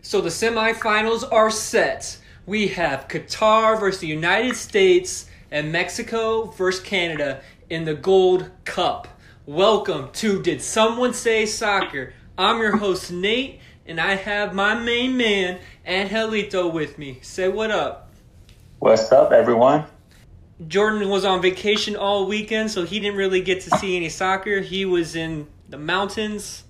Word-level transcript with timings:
So 0.00 0.22
the 0.22 0.30
semifinals 0.30 1.30
are 1.30 1.50
set. 1.50 2.18
We 2.46 2.68
have 2.68 3.08
Qatar 3.08 3.78
versus 3.78 4.00
the 4.00 4.06
United 4.06 4.56
States 4.56 5.26
and 5.50 5.70
Mexico 5.70 6.46
versus 6.46 6.82
Canada 6.82 7.42
in 7.68 7.84
the 7.84 7.94
Gold 7.94 8.50
Cup. 8.64 9.08
Welcome 9.44 10.08
to 10.14 10.42
Did 10.42 10.62
Someone 10.62 11.12
Say 11.12 11.44
Soccer? 11.44 12.14
I'm 12.38 12.58
your 12.60 12.78
host 12.78 13.12
Nate, 13.12 13.60
and 13.84 14.00
I 14.00 14.14
have 14.14 14.54
my 14.54 14.74
main 14.74 15.18
man 15.18 15.58
Angelito 15.86 16.72
with 16.72 16.96
me. 16.96 17.18
Say 17.20 17.48
what 17.48 17.70
up. 17.70 18.10
What's 18.78 19.12
up, 19.12 19.32
everyone? 19.32 19.84
Jordan 20.68 21.08
was 21.08 21.24
on 21.24 21.40
vacation 21.40 21.96
all 21.96 22.26
weekend, 22.26 22.70
so 22.70 22.84
he 22.84 23.00
didn't 23.00 23.16
really 23.16 23.40
get 23.40 23.62
to 23.62 23.70
see 23.78 23.96
any 23.96 24.08
soccer. 24.08 24.60
He 24.60 24.84
was 24.84 25.16
in 25.16 25.46
the 25.68 25.78
mountains 25.78 26.64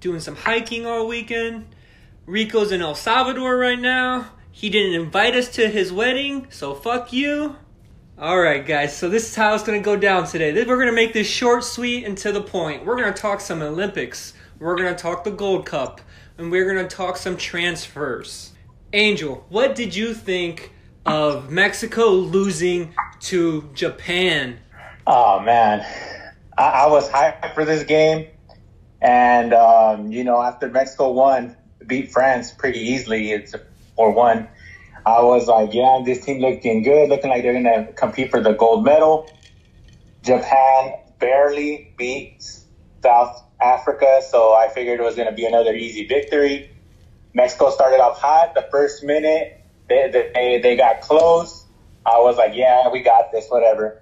doing 0.00 0.20
some 0.20 0.36
hiking 0.36 0.86
all 0.86 1.06
weekend. 1.06 1.74
Rico's 2.26 2.72
in 2.72 2.82
El 2.82 2.94
Salvador 2.94 3.56
right 3.56 3.78
now. 3.78 4.26
He 4.50 4.68
didn't 4.68 5.00
invite 5.00 5.34
us 5.34 5.48
to 5.50 5.68
his 5.68 5.92
wedding, 5.92 6.46
so 6.50 6.74
fuck 6.74 7.12
you. 7.12 7.56
Alright, 8.18 8.66
guys, 8.66 8.96
so 8.96 9.08
this 9.08 9.28
is 9.28 9.34
how 9.34 9.54
it's 9.54 9.64
gonna 9.64 9.80
go 9.80 9.96
down 9.96 10.26
today. 10.26 10.52
We're 10.64 10.78
gonna 10.78 10.92
make 10.92 11.14
this 11.14 11.26
short, 11.26 11.64
sweet, 11.64 12.04
and 12.04 12.16
to 12.18 12.30
the 12.30 12.42
point. 12.42 12.84
We're 12.84 12.96
gonna 12.96 13.12
talk 13.12 13.40
some 13.40 13.62
Olympics, 13.62 14.34
we're 14.58 14.76
gonna 14.76 14.94
talk 14.94 15.24
the 15.24 15.30
Gold 15.30 15.64
Cup, 15.64 16.00
and 16.36 16.50
we're 16.50 16.66
gonna 16.66 16.86
talk 16.88 17.16
some 17.16 17.36
transfers. 17.36 18.52
Angel, 18.92 19.46
what 19.48 19.74
did 19.74 19.96
you 19.96 20.12
think 20.12 20.72
of 21.06 21.50
Mexico 21.50 22.10
losing 22.10 22.94
to 23.22 23.70
Japan? 23.74 24.58
Oh, 25.06 25.40
man. 25.40 25.84
I, 26.56 26.64
I 26.64 26.86
was 26.88 27.08
hyped 27.08 27.54
for 27.54 27.64
this 27.64 27.84
game. 27.84 28.28
And, 29.00 29.52
um, 29.52 30.12
you 30.12 30.24
know, 30.24 30.40
after 30.40 30.68
Mexico 30.68 31.10
won, 31.10 31.56
beat 31.86 32.12
France 32.12 32.52
pretty 32.52 32.80
easily. 32.80 33.32
It's 33.32 33.54
4 33.96 34.12
1. 34.12 34.48
I 35.04 35.22
was 35.22 35.48
like, 35.48 35.74
yeah, 35.74 36.00
this 36.04 36.24
team 36.24 36.38
looking 36.38 36.82
good, 36.82 37.08
looking 37.08 37.30
like 37.30 37.42
they're 37.42 37.60
to 37.60 37.92
compete 37.92 38.30
for 38.30 38.40
the 38.40 38.52
gold 38.52 38.84
medal. 38.84 39.28
Japan 40.22 40.94
barely 41.18 41.92
beat 41.96 42.44
South 43.02 43.42
Africa, 43.60 44.20
so 44.28 44.54
I 44.54 44.68
figured 44.68 45.00
it 45.00 45.02
was 45.02 45.16
to 45.16 45.32
be 45.32 45.44
another 45.44 45.74
easy 45.74 46.06
victory. 46.06 46.70
Mexico 47.34 47.70
started 47.70 48.00
off 48.00 48.20
hot 48.20 48.54
the 48.54 48.68
first 48.70 49.02
minute. 49.02 49.60
They, 49.88 50.30
they, 50.34 50.60
they 50.62 50.76
got 50.76 51.00
close. 51.00 51.61
I 52.04 52.18
was 52.18 52.36
like, 52.36 52.54
yeah, 52.54 52.88
we 52.88 53.02
got 53.02 53.30
this, 53.32 53.48
whatever. 53.48 54.00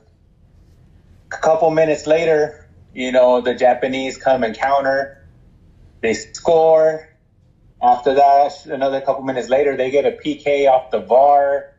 A 1.32 1.36
couple 1.36 1.70
minutes 1.70 2.06
later, 2.06 2.68
you 2.94 3.12
know, 3.12 3.40
the 3.40 3.54
Japanese 3.54 4.16
come 4.16 4.42
and 4.42 4.54
counter. 4.54 5.16
They 6.00 6.14
score. 6.14 7.06
After 7.82 8.14
that, 8.14 8.66
another 8.66 9.00
couple 9.00 9.22
minutes 9.22 9.48
later, 9.48 9.76
they 9.76 9.90
get 9.90 10.04
a 10.04 10.10
PK 10.12 10.68
off 10.68 10.90
the 10.90 11.00
VAR. 11.00 11.72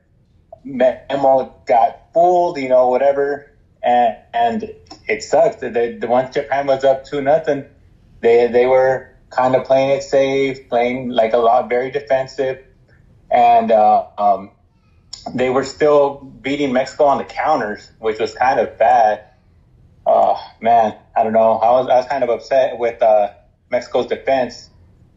Memo 0.64 1.54
got 1.66 2.14
fooled, 2.14 2.58
you 2.58 2.70
know, 2.70 2.88
whatever, 2.88 3.52
and 3.82 4.16
and 4.34 4.64
it 5.08 5.24
sucked. 5.24 5.60
The, 5.60 5.98
the 6.00 6.08
once 6.08 6.34
Japan 6.34 6.68
was 6.68 6.84
up 6.84 7.04
two 7.04 7.22
nothing, 7.22 7.66
they 8.20 8.48
they 8.48 8.66
were 8.68 9.08
kind 9.30 9.56
of 9.56 9.64
playing 9.64 9.90
it 9.92 10.04
safe, 10.04 10.70
playing 10.70 11.10
like 11.10 11.34
a 11.34 11.38
lot, 11.38 11.70
very 11.70 11.90
defensive, 11.90 12.60
and 13.30 13.72
uh, 13.72 14.06
um, 14.18 14.52
they 15.34 15.50
were 15.50 15.64
still 15.64 16.16
beating 16.42 16.74
Mexico 16.74 17.06
on 17.06 17.18
the 17.18 17.24
counters, 17.26 17.92
which 18.00 18.20
was 18.20 18.34
kind 18.34 18.60
of 18.60 18.78
bad. 18.78 19.22
Oh 20.06 20.38
man, 20.60 20.96
I 21.16 21.24
don't 21.24 21.34
know. 21.34 21.54
I 21.54 21.72
was 21.72 21.88
I 21.88 21.98
was 21.98 22.06
kind 22.06 22.24
of 22.24 22.30
upset 22.30 22.78
with 22.78 23.02
uh, 23.02 23.30
Mexico's 23.70 24.08
defense 24.08 24.72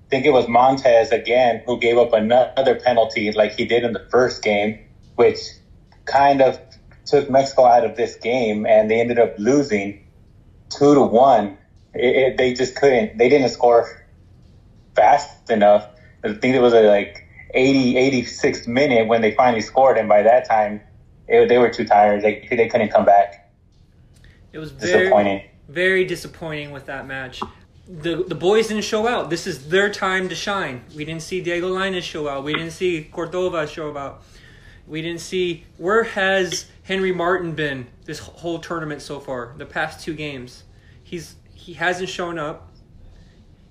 I 0.07 0.09
think 0.11 0.27
it 0.27 0.31
was 0.33 0.47
Montes 0.47 1.11
again 1.11 1.63
who 1.65 1.79
gave 1.79 1.97
up 1.97 2.13
another 2.13 2.75
penalty 2.75 3.33
like 3.33 3.53
he 3.53 3.65
did 3.65 3.85
in 3.85 3.93
the 3.93 4.03
first 4.11 4.43
game, 4.43 4.77
which 5.17 5.39
kind 6.05 6.43
of 6.43 6.59
took 7.07 7.29
Mexico 7.31 7.65
out 7.65 7.85
of 7.85 7.97
this 7.97 8.15
game, 8.17 8.67
and 8.67 8.91
they 8.91 9.01
ended 9.01 9.19
up 9.19 9.33
losing 9.39 9.97
two 10.69 10.95
to 10.95 11.03
one. 11.03 11.55
It, 11.95 12.17
it, 12.17 12.37
they 12.37 12.53
just 12.53 12.75
couldn't. 12.75 13.17
They 13.17 13.29
didn't 13.29 13.49
score 13.49 13.87
fast 14.95 15.51
enough. 15.51 15.89
I 16.23 16.35
think 16.35 16.55
it 16.55 16.61
was 16.61 16.75
a 16.75 16.83
like 16.83 17.24
80, 17.55 17.95
86th 17.95 18.67
minute 18.67 19.07
when 19.07 19.23
they 19.23 19.35
finally 19.35 19.63
scored, 19.63 19.97
and 19.97 20.09
by 20.09 20.23
that 20.23 20.49
time, 20.49 20.81
it, 21.29 21.49
they 21.49 21.59
were 21.59 21.71
too 21.71 21.85
tired. 21.85 22.23
They 22.23 22.47
they 22.51 22.69
couldn't 22.69 22.91
come 22.91 23.05
back. 23.05 23.53
It 24.53 24.59
was 24.59 24.73
very 24.73 24.93
disappointing. 24.93 25.43
Very 25.69 26.05
disappointing 26.05 26.71
with 26.71 26.87
that 26.87 27.07
match 27.07 27.41
the 27.87 28.25
the 28.27 28.35
boys 28.35 28.69
didn't 28.69 28.85
show 28.85 29.07
out. 29.07 29.31
This 29.31 29.47
is 29.47 29.69
their 29.69 29.91
time 29.91 30.29
to 30.29 30.35
shine. 30.35 30.83
We 30.97 31.05
didn't 31.05 31.23
see 31.23 31.41
Diego 31.41 31.75
Lainez 31.75 32.03
show 32.03 32.29
out. 32.29 32.45
We 32.45 32.55
didn't 32.55 32.73
see 32.73 33.05
Cordova 33.05 33.67
show 33.67 33.97
out. 33.97 34.23
We 34.87 35.03
didn't 35.03 35.21
see 35.21 35.65
where 35.77 36.05
has 36.05 36.67
Henry 36.85 37.13
Martin 37.13 37.53
been 37.53 37.87
this 38.05 38.19
whole 38.19 38.59
tournament 38.59 39.03
so 39.03 39.21
far? 39.21 39.55
The 39.57 39.67
past 39.67 40.01
two 40.01 40.15
games, 40.15 40.65
he's 41.03 41.37
he 41.53 41.75
hasn't 41.75 42.09
shown 42.09 42.39
up. 42.39 42.71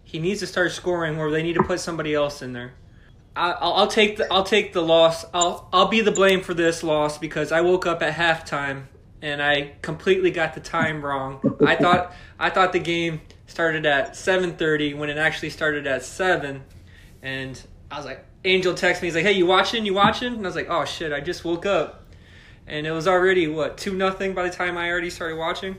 He 0.03 0.19
needs 0.19 0.41
to 0.41 0.47
start 0.47 0.71
scoring, 0.71 1.17
or 1.17 1.31
they 1.31 1.41
need 1.41 1.53
to 1.53 1.63
put 1.63 1.79
somebody 1.79 2.13
else 2.13 2.43
in 2.43 2.53
there. 2.53 2.73
I, 3.35 3.47
will 3.47 3.73
I'll 3.73 3.87
take 3.87 4.17
the 4.17 4.31
I'll 4.31 4.43
take 4.43 4.73
the 4.73 4.81
loss. 4.81 5.25
I'll 5.33 5.67
I'll 5.73 5.87
be 5.87 6.01
the 6.01 6.11
blame 6.11 6.41
for 6.41 6.53
this 6.53 6.83
loss 6.83 7.17
because 7.17 7.51
I 7.51 7.61
woke 7.61 7.85
up 7.85 8.01
at 8.01 8.13
halftime 8.13 8.83
and 9.21 9.41
I 9.41 9.73
completely 9.81 10.31
got 10.31 10.53
the 10.53 10.59
time 10.59 11.03
wrong. 11.03 11.57
I 11.65 11.75
thought 11.75 12.13
I 12.37 12.49
thought 12.49 12.73
the 12.73 12.79
game 12.79 13.21
started 13.47 13.85
at 13.85 14.13
7:30 14.13 14.97
when 14.97 15.09
it 15.09 15.17
actually 15.17 15.49
started 15.49 15.87
at 15.87 16.03
7 16.03 16.63
and 17.21 17.61
I 17.91 17.97
was 17.97 18.05
like 18.05 18.25
Angel 18.45 18.73
texted 18.73 19.01
me 19.01 19.07
he's 19.07 19.15
like 19.15 19.25
hey 19.25 19.33
you 19.33 19.45
watching? 19.45 19.85
You 19.85 19.93
watching? 19.93 20.33
And 20.33 20.45
I 20.45 20.47
was 20.47 20.55
like 20.55 20.69
oh 20.69 20.85
shit 20.85 21.11
I 21.11 21.19
just 21.19 21.43
woke 21.43 21.65
up. 21.65 22.01
And 22.67 22.87
it 22.87 22.91
was 22.91 23.07
already 23.07 23.47
what 23.47 23.77
2 23.77 23.93
nothing 23.93 24.33
by 24.33 24.43
the 24.43 24.55
time 24.55 24.77
I 24.77 24.89
already 24.89 25.09
started 25.09 25.37
watching 25.37 25.77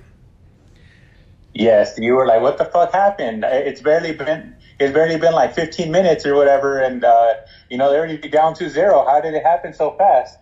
Yes, 1.55 1.95
you 1.99 2.15
were 2.15 2.27
like 2.27 2.41
what 2.41 2.59
the 2.59 2.65
fuck 2.65 2.93
happened 2.93 3.45
it's 3.47 3.81
barely 3.81 4.13
been 4.13 4.57
it's 4.81 4.93
barely 4.93 5.19
been 5.19 5.33
like 5.33 5.55
15 5.55 5.91
minutes 5.91 6.27
or 6.27 6.35
whatever 6.35 6.81
and 6.81 7.05
uh, 7.05 7.35
you 7.71 7.79
know 7.79 7.91
they're 7.91 8.01
already 8.01 8.29
down 8.29 8.55
to 8.55 8.69
0 8.69 9.05
how 9.07 9.21
did 9.21 9.35
it 9.35 9.43
happen 9.45 9.73
so 9.73 9.93
fast 9.93 10.39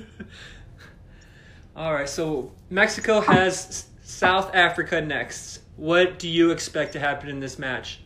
All 1.75 1.93
right 1.93 2.09
so 2.09 2.51
Mexico 2.69 3.21
has 3.21 3.87
South 4.03 4.53
Africa 4.53 4.99
next 4.99 5.63
what 5.75 6.19
do 6.19 6.29
you 6.29 6.51
expect 6.51 6.93
to 6.93 6.99
happen 6.99 7.29
in 7.29 7.39
this 7.39 7.57
match? 7.57 7.99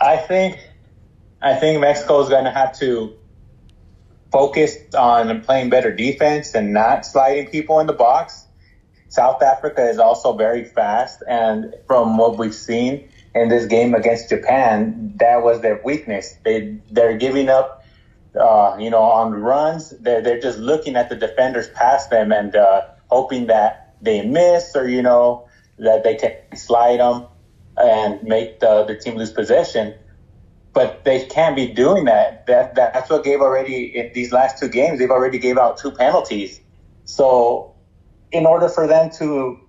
I 0.00 0.16
think 0.16 0.58
I 1.40 1.54
think 1.54 1.80
Mexico 1.80 2.20
is 2.20 2.28
going 2.28 2.44
to 2.44 2.50
have 2.50 2.78
to 2.80 3.16
focus 4.30 4.76
on 4.96 5.40
playing 5.42 5.70
better 5.70 5.94
defense 5.94 6.54
and 6.54 6.72
not 6.72 7.06
sliding 7.06 7.48
people 7.48 7.80
in 7.80 7.86
the 7.86 7.92
box. 7.92 8.44
South 9.08 9.42
Africa 9.42 9.88
is 9.88 9.98
also 9.98 10.34
very 10.34 10.64
fast, 10.64 11.22
and 11.26 11.74
from 11.86 12.16
what 12.18 12.38
we've 12.38 12.54
seen 12.54 13.08
in 13.34 13.48
this 13.48 13.66
game 13.66 13.94
against 13.94 14.28
Japan, 14.28 15.14
that 15.16 15.42
was 15.42 15.60
their 15.60 15.80
weakness. 15.82 16.36
They 16.44 16.78
they're 16.90 17.16
giving 17.16 17.48
up, 17.48 17.82
uh, 18.38 18.76
you 18.78 18.90
know, 18.90 19.02
on 19.02 19.32
runs. 19.32 19.92
They're 20.00 20.22
they're 20.22 20.38
just 20.40 20.58
looking 20.58 20.96
at 20.96 21.08
the 21.08 21.16
defenders 21.16 21.68
past 21.68 22.10
them 22.10 22.32
and 22.32 22.54
uh, 22.54 22.82
hoping 23.08 23.46
that 23.46 23.80
they 24.00 24.22
miss 24.22 24.76
or 24.76 24.86
you 24.86 25.02
know 25.02 25.42
that 25.78 26.02
they 26.02 26.14
can 26.16 26.32
slide 26.54 27.00
them 27.00 27.26
and 27.76 28.22
make 28.22 28.58
the, 28.60 28.84
the 28.84 28.96
team 28.96 29.16
lose 29.16 29.30
possession. 29.32 29.94
But 30.74 31.04
they 31.04 31.20
can't 31.20 31.56
be 31.56 31.66
doing 31.66 32.04
that. 32.04 32.46
That 32.46 32.74
that's 32.74 33.10
what 33.10 33.24
gave 33.24 33.40
already 33.40 33.84
in 33.96 34.10
these 34.12 34.32
last 34.32 34.58
two 34.58 34.68
games. 34.68 34.98
They've 34.98 35.10
already 35.10 35.38
gave 35.38 35.58
out 35.58 35.78
two 35.78 35.92
penalties. 35.92 36.60
So, 37.04 37.70
in 38.32 38.46
order 38.46 38.68
for 38.68 38.86
them 38.86 39.10
to 39.18 39.60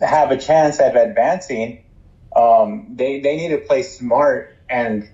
have 0.00 0.30
a 0.30 0.36
chance 0.36 0.80
at 0.80 0.96
advancing, 0.96 1.84
um, 2.34 2.86
they 2.90 3.20
they 3.20 3.36
need 3.36 3.48
to 3.48 3.58
play 3.58 3.82
smart, 3.82 4.56
and 4.68 5.08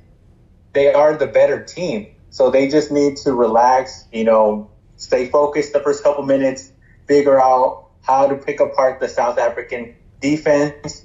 they 0.72 0.92
are 0.92 1.16
the 1.16 1.26
better 1.26 1.62
team. 1.64 2.08
So 2.30 2.50
they 2.50 2.68
just 2.68 2.90
need 2.90 3.16
to 3.18 3.32
relax. 3.32 4.06
You 4.12 4.24
know, 4.24 4.70
stay 4.96 5.28
focused 5.28 5.72
the 5.72 5.80
first 5.80 6.02
couple 6.02 6.24
minutes, 6.24 6.70
figure 7.06 7.40
out 7.40 7.88
how 8.02 8.28
to 8.28 8.36
pick 8.36 8.60
apart 8.60 9.00
the 9.00 9.08
South 9.08 9.38
African 9.38 9.96
defense 10.20 11.04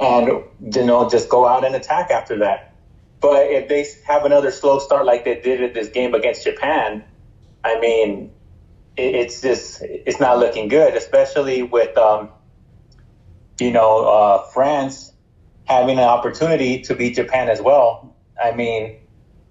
and 0.00 0.26
you 0.74 0.84
know 0.84 1.08
just 1.08 1.28
go 1.28 1.46
out 1.46 1.64
and 1.64 1.74
attack 1.74 2.10
after 2.10 2.38
that. 2.38 2.74
But 3.20 3.50
if 3.50 3.68
they 3.68 3.84
have 4.06 4.24
another 4.24 4.50
slow 4.50 4.78
start 4.78 5.04
like 5.04 5.24
they 5.24 5.40
did 5.40 5.62
at 5.62 5.74
this 5.74 5.88
game 5.88 6.14
against 6.14 6.44
Japan, 6.44 7.04
I 7.64 7.80
mean, 7.80 8.32
it's 8.98 9.40
just 9.40 9.80
it's 9.82 10.20
not 10.20 10.38
looking 10.38 10.68
good, 10.68 10.94
especially 10.94 11.62
with 11.62 11.96
um, 11.96 12.30
you 13.60 13.70
know 13.70 14.04
uh, 14.04 14.42
France 14.48 15.12
having 15.64 15.98
an 15.98 16.04
opportunity 16.04 16.80
to 16.82 16.94
beat 16.94 17.14
Japan 17.14 17.48
as 17.48 17.60
well. 17.62 18.16
I 18.42 18.52
mean, 18.52 18.98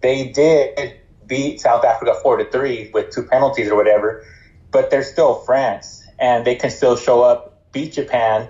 they 0.02 0.30
did 0.30 1.00
beat 1.26 1.62
South 1.62 1.84
Africa 1.86 2.16
four 2.22 2.38
to 2.38 2.50
three 2.50 2.90
with 2.94 3.12
two 3.12 3.24
penalties 3.24 3.70
or 3.70 3.76
whatever, 3.76 4.24
but 4.72 4.90
they're 4.90 5.04
still 5.04 5.36
France 5.36 6.04
and 6.20 6.46
they 6.46 6.56
can 6.56 6.72
still 6.72 6.96
show 6.96 7.22
up, 7.22 7.72
beat 7.72 7.94
Japan, 7.94 8.50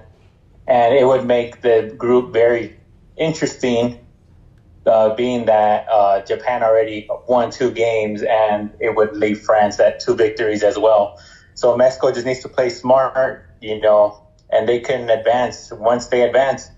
and 0.68 0.94
it 0.94 1.06
would 1.06 1.26
make 1.26 1.62
the 1.62 1.94
group 1.98 2.32
very 2.32 2.78
interesting. 3.18 4.00
Uh, 4.88 5.13
being 5.16 5.45
that 5.45 5.86
uh, 5.89 6.22
Japan 6.22 6.63
already 6.63 7.10
won 7.28 7.51
two 7.51 7.72
games, 7.72 8.24
and 8.24 8.72
it 8.80 8.95
would 8.95 9.13
leave 9.18 9.42
France 9.42 9.81
at 9.81 10.00
two 10.00 10.16
victories 10.16 10.63
as 10.63 10.78
well. 10.78 11.19
So 11.56 11.75
Mexico 11.75 12.13
just 12.13 12.25
needs 12.25 12.39
to 12.44 12.48
play 12.48 12.69
smart, 12.69 13.45
you 13.60 13.81
know, 13.81 14.25
and 14.50 14.66
they 14.66 14.80
can 14.80 15.10
advance. 15.10 15.74
Once 15.74 16.07
they 16.07 16.22
advance, 16.22 16.69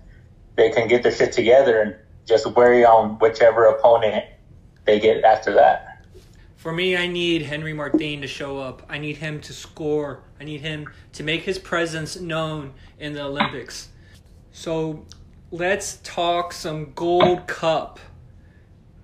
they 0.56 0.70
can 0.70 0.88
get 0.88 1.04
their 1.04 1.12
shit 1.12 1.30
together 1.30 1.80
and 1.80 1.94
just 2.26 2.46
worry 2.46 2.84
on 2.84 3.16
whichever 3.20 3.66
opponent 3.66 4.24
they 4.86 4.98
get 4.98 5.22
after 5.22 5.52
that. 5.54 6.04
For 6.56 6.72
me, 6.72 6.96
I 6.96 7.06
need 7.06 7.42
Henry 7.42 7.72
Martin 7.72 8.22
to 8.22 8.26
show 8.26 8.58
up. 8.58 8.82
I 8.88 8.98
need 8.98 9.18
him 9.18 9.40
to 9.42 9.52
score. 9.52 10.24
I 10.40 10.44
need 10.44 10.62
him 10.62 10.88
to 11.12 11.22
make 11.22 11.42
his 11.42 11.60
presence 11.60 12.20
known 12.20 12.74
in 12.98 13.12
the 13.12 13.22
Olympics. 13.22 13.88
So 14.52 15.06
let's 15.50 15.98
talk 16.04 16.52
some 16.52 16.92
Gold 16.92 17.46
Cup. 17.46 17.98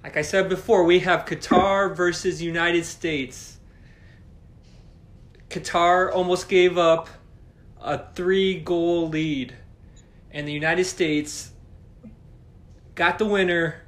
Like 0.02 0.16
I 0.16 0.22
said 0.22 0.48
before, 0.48 0.84
we 0.84 1.00
have 1.00 1.24
Qatar 1.24 1.94
versus 1.94 2.40
United 2.40 2.84
States. 2.84 3.58
Qatar 5.50 6.12
almost 6.14 6.48
gave 6.48 6.78
up 6.78 7.08
a 7.80 8.00
three 8.14 8.60
goal 8.60 9.08
lead, 9.08 9.54
and 10.30 10.46
the 10.46 10.52
United 10.52 10.84
States 10.84 11.50
got 12.94 13.18
the 13.18 13.26
winner 13.26 13.82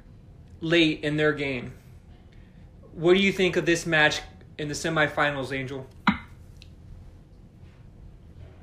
late 0.59 1.03
in 1.03 1.15
their 1.15 1.31
game. 1.31 1.73
What 2.93 3.13
do 3.13 3.21
you 3.21 3.31
think 3.31 3.55
of 3.55 3.65
this 3.65 3.85
match 3.85 4.21
in 4.57 4.67
the 4.67 4.73
semifinals, 4.73 5.57
Angel? 5.57 5.87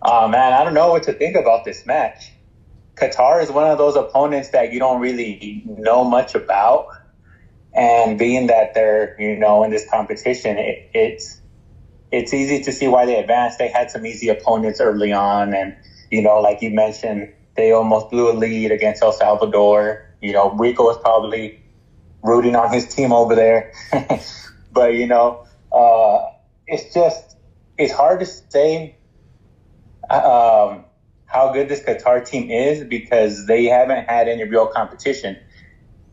Oh 0.02 0.28
man, 0.28 0.52
I 0.52 0.62
don't 0.62 0.74
know 0.74 0.90
what 0.90 1.02
to 1.04 1.14
think 1.14 1.36
about 1.36 1.64
this 1.64 1.86
match. 1.86 2.32
Qatar 2.96 3.42
is 3.42 3.50
one 3.50 3.70
of 3.70 3.78
those 3.78 3.94
opponents 3.94 4.50
that 4.50 4.72
you 4.72 4.78
don't 4.78 5.00
really 5.00 5.62
know 5.66 6.04
much 6.04 6.34
about, 6.34 6.86
and 7.74 8.18
being 8.18 8.46
that 8.46 8.72
they're 8.74 9.14
you 9.18 9.36
know 9.36 9.62
in 9.64 9.70
this 9.70 9.84
competition, 9.88 10.58
it, 10.58 10.82
it's 10.94 11.40
it's 12.10 12.32
easy 12.32 12.60
to 12.60 12.72
see 12.72 12.88
why 12.88 13.04
they 13.04 13.18
advanced. 13.18 13.58
They 13.58 13.68
had 13.68 13.90
some 13.90 14.06
easy 14.06 14.28
opponents 14.28 14.80
early 14.80 15.12
on, 15.12 15.52
and 15.52 15.74
you 16.10 16.22
know, 16.22 16.40
like 16.40 16.62
you 16.62 16.70
mentioned, 16.70 17.28
they 17.54 17.72
almost 17.72 18.08
blew 18.08 18.30
a 18.30 18.34
lead 18.34 18.70
against 18.70 19.02
El 19.02 19.12
Salvador. 19.12 20.00
You 20.22 20.32
know, 20.32 20.50
Rico 20.52 20.84
was 20.84 20.96
probably 20.98 21.54
rooting 22.22 22.56
on 22.56 22.72
his 22.72 22.86
team 22.86 23.12
over 23.12 23.34
there. 23.34 23.70
but 24.72 24.94
you 24.94 25.06
know, 25.06 25.44
uh, 25.70 26.20
it's 26.66 26.94
just 26.94 27.36
it's 27.76 27.92
hard 27.92 28.20
to 28.20 28.26
say 28.26 28.96
um, 30.08 30.85
how 31.26 31.52
good 31.52 31.68
this 31.68 31.80
Qatar 31.80 32.26
team 32.26 32.50
is 32.50 32.84
because 32.84 33.46
they 33.46 33.64
haven't 33.64 34.08
had 34.08 34.28
any 34.28 34.44
real 34.44 34.66
competition. 34.66 35.36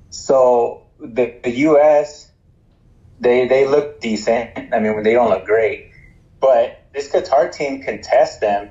So 0.10 0.88
the, 1.00 1.36
the 1.44 1.51
U.S. 1.51 2.31
they 3.19 3.48
they 3.48 3.68
look 3.68 4.01
decent. 4.01 4.74
I 4.74 4.80
mean, 4.80 5.04
they 5.04 5.13
don't 5.13 5.30
look 5.30 5.45
great, 5.45 5.92
but 6.39 6.81
this 6.94 7.10
Qatar 7.10 7.51
team 7.51 7.81
can 7.81 8.01
test 8.01 8.42
them. 8.42 8.69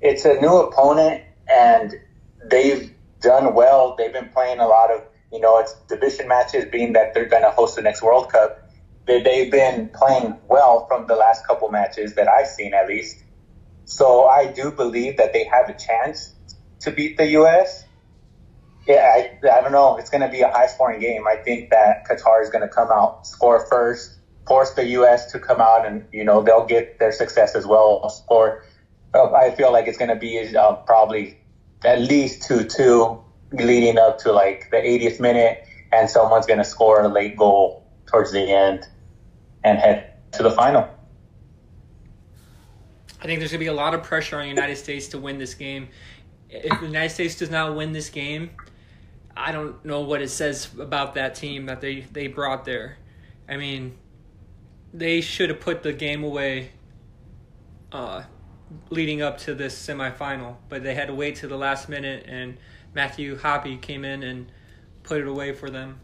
It's 0.00 0.24
a 0.24 0.34
new 0.40 0.56
opponent, 0.56 1.24
and 1.48 1.94
they've 2.44 2.94
done 3.20 3.54
well. 3.54 3.96
They've 3.96 4.12
been 4.12 4.28
playing 4.28 4.60
a 4.60 4.66
lot 4.66 4.92
of 4.92 5.02
you 5.32 5.40
know, 5.40 5.58
it's 5.58 5.74
division 5.88 6.28
matches, 6.28 6.64
being 6.70 6.94
that 6.94 7.14
they're 7.14 7.26
going 7.26 7.42
to 7.42 7.50
host 7.50 7.76
the 7.76 7.82
next 7.82 8.02
World 8.02 8.30
Cup. 8.30 8.70
They, 9.06 9.22
they've 9.22 9.50
been 9.50 9.90
playing 9.94 10.38
well 10.48 10.86
from 10.86 11.06
the 11.06 11.16
last 11.16 11.46
couple 11.46 11.70
matches 11.70 12.14
that 12.14 12.28
I've 12.28 12.48
seen, 12.48 12.74
at 12.74 12.88
least. 12.88 13.22
So 13.88 14.26
I 14.26 14.44
do 14.52 14.70
believe 14.70 15.16
that 15.16 15.32
they 15.32 15.44
have 15.44 15.70
a 15.70 15.72
chance 15.72 16.34
to 16.80 16.90
beat 16.90 17.16
the 17.16 17.26
U.S. 17.40 17.86
Yeah, 18.86 18.96
I, 19.14 19.30
I 19.50 19.62
don't 19.62 19.72
know. 19.72 19.96
It's 19.96 20.10
going 20.10 20.20
to 20.20 20.28
be 20.28 20.42
a 20.42 20.48
high 20.48 20.66
scoring 20.66 21.00
game. 21.00 21.26
I 21.26 21.36
think 21.36 21.70
that 21.70 22.04
Qatar 22.06 22.42
is 22.42 22.50
going 22.50 22.60
to 22.60 22.68
come 22.68 22.90
out, 22.92 23.26
score 23.26 23.66
first, 23.66 24.18
force 24.46 24.72
the 24.72 24.86
U.S. 24.88 25.32
to 25.32 25.38
come 25.38 25.62
out, 25.62 25.86
and, 25.86 26.04
you 26.12 26.22
know, 26.22 26.42
they'll 26.42 26.66
get 26.66 26.98
their 26.98 27.12
success 27.12 27.54
as 27.54 27.66
well. 27.66 28.06
Score. 28.10 28.62
Uh, 29.14 29.32
I 29.32 29.52
feel 29.52 29.72
like 29.72 29.86
it's 29.86 29.96
going 29.96 30.10
to 30.10 30.16
be 30.16 30.54
uh, 30.54 30.74
probably 30.74 31.38
at 31.82 31.98
least 31.98 32.42
2 32.42 32.64
2 32.64 33.18
leading 33.52 33.96
up 33.96 34.18
to 34.18 34.32
like 34.32 34.68
the 34.70 34.76
80th 34.76 35.18
minute, 35.18 35.64
and 35.92 36.10
someone's 36.10 36.44
going 36.44 36.58
to 36.58 36.64
score 36.64 37.00
a 37.00 37.08
late 37.08 37.36
goal 37.36 37.82
towards 38.04 38.32
the 38.32 38.52
end 38.52 38.86
and 39.64 39.78
head 39.78 40.04
to 40.32 40.42
the 40.42 40.50
final. 40.50 40.86
I 43.20 43.26
think 43.26 43.40
there's 43.40 43.50
going 43.50 43.60
to 43.60 43.64
be 43.64 43.66
a 43.66 43.72
lot 43.72 43.94
of 43.94 44.02
pressure 44.02 44.36
on 44.36 44.42
the 44.42 44.48
United 44.48 44.76
States 44.76 45.08
to 45.08 45.18
win 45.18 45.38
this 45.38 45.54
game. 45.54 45.88
If 46.50 46.80
the 46.80 46.86
United 46.86 47.10
States 47.10 47.36
does 47.36 47.50
not 47.50 47.74
win 47.76 47.92
this 47.92 48.10
game, 48.10 48.50
I 49.36 49.52
don't 49.52 49.84
know 49.84 50.00
what 50.00 50.22
it 50.22 50.30
says 50.30 50.68
about 50.78 51.14
that 51.14 51.34
team 51.34 51.66
that 51.66 51.80
they, 51.80 52.00
they 52.00 52.26
brought 52.26 52.64
there. 52.64 52.98
I 53.48 53.56
mean, 53.56 53.98
they 54.94 55.20
should 55.20 55.50
have 55.50 55.60
put 55.60 55.82
the 55.82 55.92
game 55.92 56.22
away 56.22 56.72
uh, 57.92 58.22
leading 58.90 59.20
up 59.22 59.38
to 59.38 59.54
this 59.54 59.74
semifinal, 59.74 60.56
but 60.68 60.82
they 60.82 60.94
had 60.94 61.08
to 61.08 61.14
wait 61.14 61.36
to 61.36 61.48
the 61.48 61.56
last 61.56 61.88
minute 61.88 62.24
and– 62.28 62.58
Matthew 62.94 63.38
Hoppe 63.38 63.80
came 63.80 64.04
in 64.04 64.22
and 64.22 64.50
put 65.02 65.20
it 65.20 65.28
away 65.28 65.52
for 65.52 65.70
them. 65.70 66.00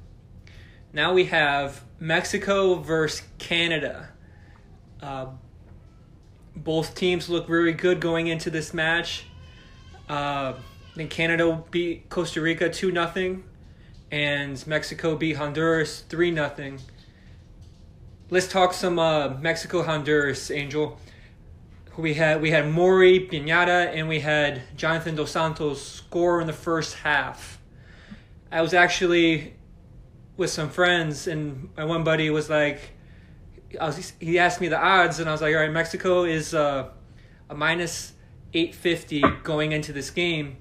Now 0.93 1.13
we 1.13 1.25
have 1.25 1.83
Mexico 1.99 2.77
versus 2.77 3.27
Canada. 3.39 4.11
Uh, 5.03 5.27
both 6.57 6.95
teams 6.95 7.29
look 7.29 7.47
very 7.47 7.73
good 7.73 8.01
going 8.01 8.27
into 8.27 8.51
this 8.51 8.75
match. 8.75 9.27
Uh, 10.09 10.55
then 10.95 11.09
Canada 11.09 11.63
beat 11.71 12.09
Costa 12.09 12.41
Rica 12.41 12.71
2 12.71 12.93
0, 12.93 13.43
and 14.11 14.67
Mexico 14.67 15.17
beat 15.17 15.37
Honduras 15.37 16.01
3 16.09 16.35
0. 16.35 16.77
Let's 18.31 18.49
talk 18.49 18.73
some 18.73 18.99
uh, 18.99 19.31
Mexico 19.41 19.83
Honduras, 19.83 20.51
Angel 20.51 20.99
we 21.97 22.15
had 22.15 22.41
we 22.43 22.51
had 22.51 22.71
Mori 22.71 23.21
Pineda 23.21 23.91
and 23.93 24.09
we 24.09 24.21
had 24.21 24.63
Jonathan 24.77 25.15
Dos 25.15 25.31
Santos 25.31 25.83
score 25.83 26.41
in 26.41 26.47
the 26.47 26.53
first 26.53 26.95
half. 26.97 27.61
I 28.51 28.63
was 28.63 28.75
actually 28.75 29.55
with 30.37 30.51
some 30.51 30.71
friends 30.71 31.27
and 31.27 31.71
my 31.77 31.85
one 31.85 32.05
buddy 32.05 32.31
was 32.31 32.51
like 32.51 32.91
was, 33.81 34.13
he 34.21 34.39
asked 34.39 34.61
me 34.61 34.69
the 34.69 34.79
odds 34.79 35.19
and 35.19 35.29
I 35.29 35.33
was 35.33 35.41
like 35.41 35.55
all 35.55 35.61
right 35.61 35.71
Mexico 35.71 36.25
is 36.25 36.55
uh, 36.55 36.89
a 37.51 37.55
minus 37.55 38.13
850 38.53 39.23
going 39.43 39.73
into 39.73 39.93
this 39.93 40.11
game. 40.11 40.57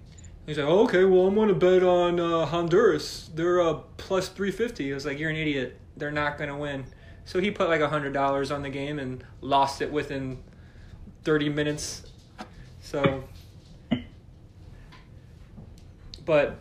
He's 0.46 0.58
like, 0.58 0.68
oh, 0.68 0.84
okay, 0.84 1.06
well, 1.06 1.28
I'm 1.28 1.36
going 1.36 1.48
to 1.48 1.56
bet 1.56 1.84
on 1.84 2.20
uh, 2.20 2.46
Honduras. 2.46 3.30
They're 3.34 3.62
uh, 3.62 3.76
plus 3.96 4.28
350. 4.28 4.92
I 4.92 4.94
was 4.94 5.06
like, 5.06 5.18
you're 5.18 5.30
an 5.30 5.38
idiot. 5.38 5.80
They're 5.96 6.12
not 6.12 6.38
going 6.38 6.50
to 6.50 6.56
win. 6.56 6.86
So 7.24 7.40
he 7.40 7.52
put 7.52 7.70
like 7.70 7.80
$100 7.80 8.54
on 8.54 8.62
the 8.62 8.70
game 8.70 9.00
and 9.00 9.24
lost 9.40 9.82
it 9.82 9.92
within 9.92 10.44
30 11.24 11.50
minutes. 11.50 12.04
So, 12.82 13.24
but 16.26 16.60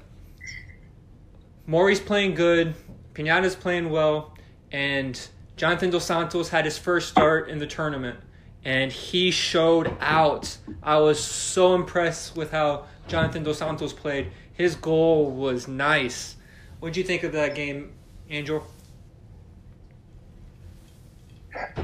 Mori's 1.67 1.99
playing 1.99 2.35
good, 2.35 2.75
Pineda's 3.15 3.57
playing 3.57 3.91
well, 3.91 4.37
and 4.71 5.21
Jonathan 5.63 5.91
Dos 5.91 6.05
Santos 6.05 6.49
had 6.49 6.65
his 6.65 6.77
first 6.77 7.09
start 7.09 7.49
in 7.49 7.61
the 7.61 7.69
tournament, 7.69 8.19
and 8.65 8.91
he 8.91 9.31
showed 9.31 9.97
out. 10.01 10.57
I 10.83 10.99
was 10.99 11.23
so 11.23 11.77
impressed 11.77 12.35
with 12.35 12.51
how 12.51 12.87
Jonathan 13.07 13.45
Dos 13.45 13.59
Santos 13.59 13.93
played. 13.93 14.33
His 14.55 14.75
goal 14.75 15.31
was 15.31 15.69
nice. 15.69 16.35
What 16.81 16.89
did 16.89 16.97
you 16.97 17.05
think 17.05 17.23
of 17.23 17.31
that 17.35 17.55
game, 17.55 17.93
Angel? 18.29 18.67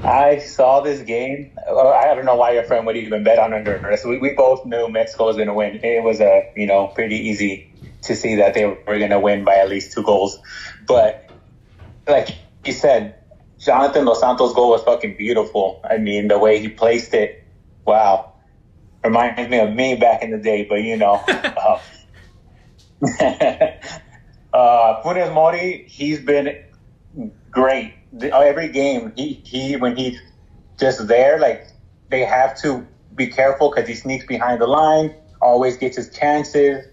I 0.03 0.39
saw 0.39 0.81
this 0.81 1.03
game. 1.03 1.53
I 1.69 2.15
don't 2.17 2.25
know 2.25 2.35
why 2.35 2.55
your 2.55 2.65
friend 2.65 2.85
would 2.85 2.97
even 2.97 3.23
bet 3.23 3.39
on 3.39 3.53
Honduras. 3.53 4.05
We, 4.05 4.19
we 4.19 4.31
both 4.31 4.67
knew 4.67 4.89
Mexico 4.89 5.27
was 5.27 5.37
going 5.37 5.47
to 5.47 5.55
win. 5.55 5.79
It 5.85 6.03
was 6.03 6.21
a 6.21 6.53
you 6.57 6.67
know 6.67 6.89
pretty 6.89 7.29
easy 7.29 7.73
to 8.03 8.17
see 8.17 8.35
that 8.35 8.55
they 8.55 8.65
were 8.65 8.99
going 8.99 9.11
to 9.11 9.21
win 9.21 9.45
by 9.45 9.55
at 9.55 9.69
least 9.69 9.93
two 9.93 10.03
goals. 10.03 10.37
But 10.85 11.31
like 12.09 12.31
you 12.65 12.73
said, 12.73 13.15
Jonathan 13.59 14.05
Dos 14.05 14.21
Santos' 14.21 14.55
goal 14.55 14.71
was 14.71 14.83
fucking 14.83 15.17
beautiful. 15.17 15.81
I 15.89 15.99
mean, 15.99 16.29
the 16.29 16.39
way 16.39 16.61
he 16.61 16.69
placed 16.69 17.13
it, 17.15 17.45
wow, 17.85 18.33
reminds 19.05 19.51
me 19.51 19.59
of 19.59 19.75
me 19.75 19.97
back 19.97 20.23
in 20.23 20.31
the 20.31 20.39
day. 20.39 20.65
But 20.69 20.83
you 20.83 20.97
know, 20.97 21.15
uh, 21.29 21.79
uh, 24.53 25.03
Funes 25.03 25.33
Mori, 25.33 25.85
he's 25.89 26.21
been 26.21 26.65
great 27.51 27.95
every 28.23 28.69
game, 28.69 29.13
he, 29.17 29.41
he 29.45 29.77
when 29.77 29.97
he's 29.97 30.21
just 30.79 31.07
there, 31.09 31.39
like 31.39 31.67
they 32.11 32.21
have 32.25 32.61
to 32.63 32.87
be 33.15 33.27
careful 33.27 33.71
because 33.71 33.89
he 33.89 33.95
sneaks 33.95 34.25
behind 34.27 34.61
the 34.61 34.67
line, 34.67 35.15
always 35.41 35.77
gets 35.77 35.97
his 35.97 36.11
chances. 36.11 36.87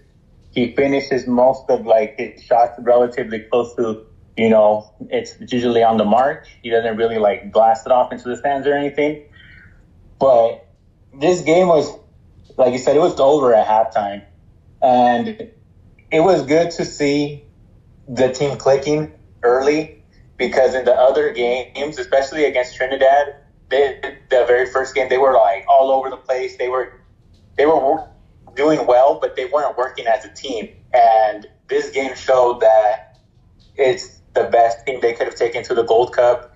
He 0.50 0.74
finishes 0.74 1.26
most 1.26 1.68
of 1.68 1.86
like 1.86 2.16
his 2.18 2.42
shots 2.42 2.78
relatively 2.80 3.40
close 3.40 3.74
to, 3.76 4.06
you 4.36 4.50
know, 4.50 4.90
it's 5.08 5.34
usually 5.52 5.82
on 5.82 5.96
the 5.96 6.04
mark. 6.04 6.46
He 6.62 6.70
doesn't 6.70 6.96
really 6.96 7.18
like 7.18 7.52
blast 7.52 7.86
it 7.86 7.92
off 7.92 8.12
into 8.12 8.28
the 8.28 8.36
stands 8.36 8.66
or 8.66 8.74
anything. 8.74 9.24
But 10.18 10.66
this 11.14 11.40
game 11.42 11.68
was, 11.68 11.90
like 12.56 12.72
you 12.72 12.78
said, 12.78 12.96
it 12.96 13.00
was 13.00 13.18
over 13.18 13.54
at 13.54 13.66
halftime, 13.66 14.24
and 14.82 15.50
it 16.10 16.20
was 16.20 16.42
good 16.42 16.70
to 16.72 16.84
see 16.84 17.44
the 18.08 18.30
team 18.30 18.56
clicking 18.56 19.12
early 19.42 20.02
because 20.36 20.74
in 20.74 20.84
the 20.84 20.94
other 20.94 21.32
games, 21.32 21.98
especially 21.98 22.44
against 22.44 22.76
Trinidad, 22.76 23.36
they, 23.68 24.18
the 24.30 24.44
very 24.46 24.66
first 24.66 24.94
game 24.94 25.08
they 25.08 25.18
were 25.18 25.34
like 25.34 25.64
all 25.68 25.90
over 25.90 26.10
the 26.10 26.16
place. 26.16 26.56
They 26.56 26.68
were 26.68 27.00
they 27.56 27.66
were 27.66 28.06
doing 28.54 28.86
well, 28.86 29.18
but 29.20 29.36
they 29.36 29.46
weren't 29.46 29.76
working 29.76 30.06
as 30.06 30.24
a 30.24 30.32
team. 30.32 30.70
And 30.92 31.46
this 31.68 31.90
game 31.90 32.14
showed 32.14 32.60
that 32.60 33.18
it's 33.76 34.15
the 34.36 34.44
best 34.44 34.78
team 34.86 35.00
they 35.02 35.14
could 35.14 35.26
have 35.26 35.36
taken 35.36 35.64
to 35.64 35.74
the 35.74 35.84
Gold 35.84 36.12
Cup. 36.12 36.46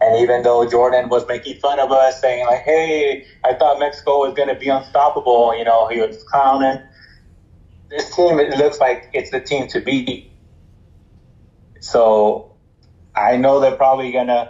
And 0.00 0.16
even 0.16 0.42
though 0.42 0.64
Jordan 0.66 1.08
was 1.10 1.26
making 1.28 1.56
fun 1.56 1.80
of 1.80 1.92
us, 1.92 2.20
saying 2.20 2.46
like, 2.46 2.62
"Hey, 2.64 3.20
I 3.44 3.54
thought 3.54 3.78
Mexico 3.78 4.20
was 4.20 4.34
going 4.34 4.48
to 4.48 4.56
be 4.56 4.68
unstoppable," 4.68 5.54
you 5.56 5.64
know, 5.64 5.88
he 5.88 6.00
was 6.00 6.22
clowning. 6.24 6.80
This 7.90 8.10
team, 8.16 8.40
it 8.40 8.56
looks 8.58 8.80
like 8.80 9.08
it's 9.12 9.30
the 9.30 9.40
team 9.40 9.66
to 9.68 9.80
beat. 9.80 10.22
So 11.80 12.44
I 13.14 13.36
know 13.36 13.60
they're 13.60 13.72
probably 13.72 14.12
going 14.12 14.28
to 14.28 14.48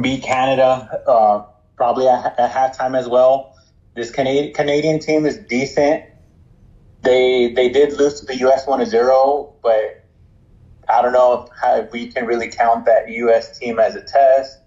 beat 0.00 0.22
Canada, 0.22 0.86
uh, 1.06 1.40
probably 1.76 2.08
at, 2.08 2.34
at 2.38 2.50
halftime 2.50 2.96
as 2.96 3.08
well. 3.08 3.46
This 3.94 4.10
Canadian 4.10 4.52
Canadian 4.52 5.00
team 5.00 5.26
is 5.26 5.38
decent. 5.38 6.02
They 7.02 7.48
they 7.48 7.68
did 7.68 7.92
lose 7.92 8.14
to 8.14 8.26
the 8.26 8.36
U.S. 8.38 8.66
one 8.66 8.80
to 8.80 8.86
zero, 8.86 9.48
but 9.62 9.96
I 10.88 11.02
don't 11.02 11.12
know 11.12 11.48
how 11.60 11.86
we 11.92 12.08
can 12.08 12.26
really 12.26 12.50
count 12.50 12.86
that 12.86 13.08
U.S. 13.08 13.58
team 13.58 13.78
as 13.78 13.94
a 13.94 14.02
test. 14.02 14.58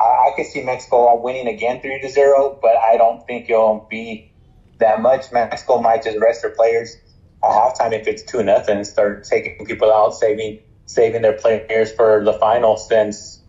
I, 0.00 0.04
I 0.04 0.32
could 0.36 0.46
see 0.46 0.62
Mexico 0.62 1.20
winning 1.20 1.48
again 1.48 1.80
three 1.80 2.00
to 2.00 2.08
zero, 2.08 2.58
but 2.60 2.76
I 2.76 2.96
don't 2.96 3.26
think 3.26 3.48
it'll 3.50 3.86
be 3.90 4.32
that 4.78 5.00
much. 5.00 5.32
Mexico 5.32 5.80
might 5.80 6.02
just 6.02 6.18
rest 6.18 6.42
their 6.42 6.50
players 6.50 6.96
at 7.42 7.50
halftime 7.50 7.92
if 7.92 8.06
it's 8.06 8.22
two 8.22 8.42
nothing 8.42 8.76
and 8.76 8.86
start 8.86 9.24
taking 9.24 9.64
people 9.64 9.92
out, 9.92 10.14
saving 10.14 10.60
saving 10.86 11.22
their 11.22 11.34
players 11.34 11.92
for 11.92 12.24
the 12.24 12.32
final 12.34 12.76
since 12.76 13.40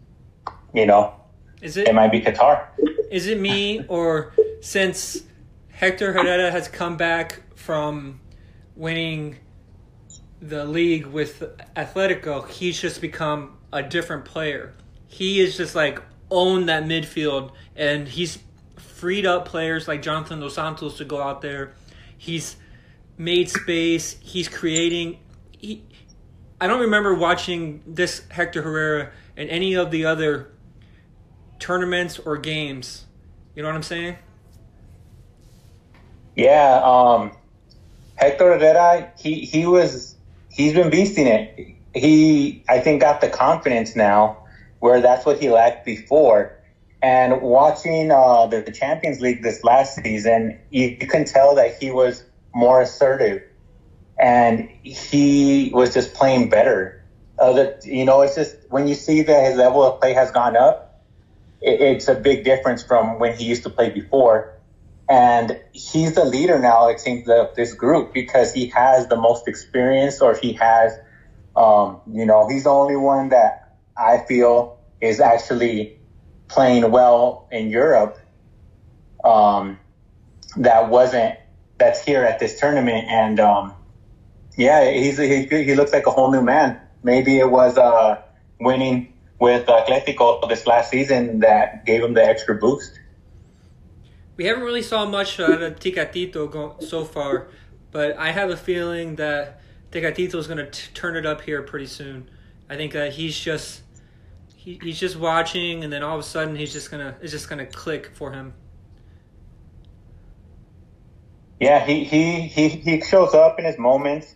you 0.76 0.86
know 0.86 1.12
is 1.62 1.76
it, 1.76 1.88
it 1.88 1.96
might 1.96 2.12
be 2.12 2.22
Qatar. 2.22 2.68
Is 3.10 3.28
it 3.28 3.40
me 3.40 3.84
or 3.88 4.34
since 4.62 5.24
Hector 5.70 6.14
Herrera 6.14 6.52
has 6.52 6.68
come 6.68 6.98
back 6.98 7.42
from 7.56 8.20
winning 8.76 9.38
the 10.42 10.66
league 10.66 11.06
with 11.06 11.44
Atletico, 11.76 12.48
he's 12.48 12.80
just 12.82 13.00
become 13.00 13.58
a 13.72 13.84
different 13.84 14.26
player. 14.26 14.74
He 15.08 15.40
is 15.40 15.58
just 15.58 15.76
like 15.76 16.02
owned 16.30 16.70
that 16.70 16.84
midfield 16.84 17.52
and 17.76 18.08
he's 18.08 18.40
freed 18.78 19.26
up 19.26 19.46
players 19.46 19.88
like 19.88 20.02
Jonathan 20.02 20.40
Dos 20.40 20.56
Santos 20.56 20.98
to 20.98 21.06
go 21.06 21.22
out 21.22 21.42
there. 21.42 21.74
He's 22.18 22.56
made 23.18 23.50
space, 23.50 24.18
he's 24.22 24.48
creating 24.48 25.20
he, 25.62 25.84
I 26.60 26.68
don't 26.68 26.82
remember 26.82 27.14
watching 27.14 27.82
this 27.86 28.24
Hector 28.30 28.62
Herrera 28.62 29.12
in 29.38 29.50
any 29.50 29.76
of 29.76 29.92
the 29.92 30.06
other 30.06 30.52
tournaments 31.60 32.20
or 32.20 32.38
games. 32.38 33.06
You 33.56 33.62
know 33.62 33.70
what 33.70 33.76
I'm 33.76 33.84
saying? 33.84 34.18
Yeah, 36.36 36.82
um, 36.84 37.32
Hector 38.16 38.58
Herrera, 38.58 39.12
he, 39.18 39.42
he 39.42 39.66
was 39.66 40.16
he's 40.52 40.74
been 40.74 40.90
beasting 40.90 41.26
it. 41.26 41.76
He 41.94 42.64
I 42.70 42.80
think 42.80 43.02
got 43.02 43.22
the 43.22 43.30
confidence 43.30 43.96
now 43.96 44.38
where 44.80 45.02
that's 45.02 45.26
what 45.26 45.40
he 45.40 45.50
lacked 45.50 45.86
before. 45.86 46.58
And 47.04 47.42
watching 47.42 48.12
uh, 48.12 48.48
the, 48.48 48.62
the 48.62 48.72
Champions 48.72 49.22
League 49.22 49.42
this 49.42 49.64
last 49.64 49.96
season, 49.96 50.60
you, 50.70 50.98
you 51.00 51.08
can 51.08 51.26
tell 51.26 51.56
that 51.56 51.76
he 51.80 51.92
was 51.92 52.24
more 52.54 52.82
assertive 52.82 53.42
and 54.20 54.70
he 54.84 55.72
was 55.74 55.94
just 55.94 56.14
playing 56.14 56.50
better. 56.50 57.04
Uh, 57.40 57.66
you 57.84 58.06
know, 58.06 58.22
it's 58.22 58.36
just 58.36 58.56
when 58.70 58.88
you 58.88 58.94
see 58.94 59.24
that 59.24 59.46
his 59.46 59.56
level 59.56 59.84
of 59.84 60.00
play 60.00 60.14
has 60.14 60.30
gone 60.32 60.56
up, 60.56 61.02
it, 61.62 61.82
it's 61.82 62.08
a 62.08 62.16
big 62.16 62.44
difference 62.44 62.84
from 62.84 63.18
when 63.20 63.34
he 63.36 63.46
used 63.46 63.64
to 63.64 63.70
play 63.70 63.90
before. 63.90 64.54
And 65.12 65.58
he's 65.74 66.14
the 66.14 66.24
leader 66.24 66.58
now, 66.58 66.88
it 66.88 67.02
seems, 67.02 67.28
of 67.28 67.54
this 67.54 67.74
group 67.74 68.14
because 68.14 68.54
he 68.54 68.68
has 68.68 69.08
the 69.08 69.18
most 69.18 69.46
experience 69.46 70.22
or 70.22 70.36
he 70.36 70.54
has, 70.54 70.98
um, 71.54 72.00
you 72.10 72.26
know, 72.26 72.48
he's 72.48 72.64
the 72.64 72.70
only 72.70 72.96
one 72.96 73.28
that 73.30 73.74
I 73.98 74.20
feel 74.20 74.72
is 75.02 75.20
actually 75.20 75.92
playing 76.48 76.90
well 76.92 77.46
in 77.52 77.70
Europe 77.70 78.16
um, 79.26 79.78
that 80.56 80.88
wasn't, 80.88 81.36
that's 81.78 82.00
here 82.00 82.24
at 82.24 82.40
this 82.40 82.58
tournament. 82.58 83.06
And, 83.10 83.38
um, 83.42 83.74
yeah, 84.56 84.90
he's 84.90 85.18
he, 85.18 85.44
he 85.44 85.76
looks 85.76 85.92
like 85.92 86.08
a 86.08 86.12
whole 86.12 86.32
new 86.32 86.42
man. 86.42 86.78
Maybe 87.04 87.38
it 87.38 87.50
was 87.50 87.78
uh, 87.78 88.16
winning 88.62 89.08
with 89.40 89.66
Atletico 89.66 90.48
this 90.48 90.66
last 90.66 90.90
season 90.90 91.40
that 91.40 91.84
gave 91.84 92.02
him 92.02 92.14
the 92.14 92.24
extra 92.24 92.56
boost. 92.56 93.01
We 94.38 94.46
haven't 94.46 94.64
really 94.64 94.82
saw 94.82 95.06
much 95.06 95.40
of 95.40 95.60
Tecatito 95.80 96.50
go, 96.50 96.76
so 96.80 97.06
far, 97.06 97.50
but 97.92 98.18
I 98.18 98.32
have 98.32 98.50
a 98.50 98.58
feeling 98.58 99.16
that 99.18 99.62
Tecatito 99.92 100.36
is 100.36 100.48
going 100.48 100.66
to 100.66 100.94
turn 100.94 101.16
it 101.16 101.26
up 101.26 101.42
here 101.42 101.62
pretty 101.62 101.88
soon. 101.88 102.30
I 102.70 102.76
think 102.76 102.94
that 102.94 103.14
he's 103.14 103.38
just 103.38 103.82
he, 104.56 104.80
he's 104.82 105.00
just 105.00 105.18
watching, 105.18 105.84
and 105.84 105.92
then 105.92 106.04
all 106.04 106.16
of 106.16 106.22
a 106.22 106.28
sudden 106.28 106.56
he's 106.56 106.72
just 106.72 106.90
gonna 106.90 107.18
it's 107.22 107.32
just 107.32 107.50
gonna 107.50 107.66
click 107.66 108.12
for 108.14 108.32
him. 108.32 108.54
Yeah, 111.60 111.86
he 111.86 112.06
he 112.06 112.42
he, 112.42 112.70
he 112.70 113.02
shows 113.02 113.34
up 113.34 113.60
in 113.60 113.66
his 113.66 113.78
moments 113.78 114.36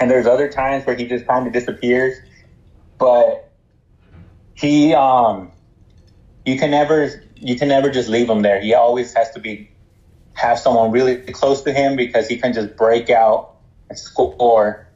and 0.00 0.10
there's 0.10 0.26
other 0.26 0.48
times 0.48 0.86
where 0.86 0.96
he 0.96 1.04
just 1.04 1.26
kind 1.26 1.46
of 1.46 1.52
disappears. 1.52 2.16
But 2.98 3.52
he, 4.54 4.94
um, 4.94 5.52
you 6.46 6.58
can 6.58 6.70
never, 6.70 7.22
you 7.40 7.56
can 7.56 7.68
never 7.68 7.90
just 7.90 8.08
leave 8.08 8.28
him 8.28 8.42
there. 8.42 8.60
He 8.60 8.74
always 8.74 9.12
has 9.14 9.30
to 9.32 9.40
be, 9.40 9.70
have 10.34 10.58
someone 10.58 10.90
really 10.90 11.16
close 11.16 11.62
to 11.62 11.72
him 11.72 11.96
because 11.96 12.28
he 12.28 12.36
can 12.36 12.52
just 12.52 12.76
break 12.76 13.10
out 13.10 13.56
and 13.88 13.98
score. 13.98 14.86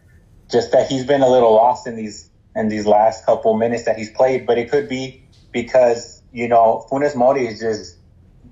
Just 0.50 0.72
that 0.72 0.88
he's 0.88 1.04
been 1.04 1.22
a 1.22 1.28
little 1.28 1.54
lost 1.54 1.86
in 1.86 1.96
these, 1.96 2.28
in 2.54 2.68
these 2.68 2.86
last 2.86 3.24
couple 3.24 3.56
minutes 3.56 3.84
that 3.84 3.96
he's 3.96 4.10
played, 4.10 4.46
but 4.46 4.58
it 4.58 4.70
could 4.70 4.88
be 4.88 5.24
because, 5.52 6.22
you 6.32 6.48
know, 6.48 6.86
Funes 6.90 7.16
Mori 7.16 7.46
is 7.46 7.60
just 7.60 7.96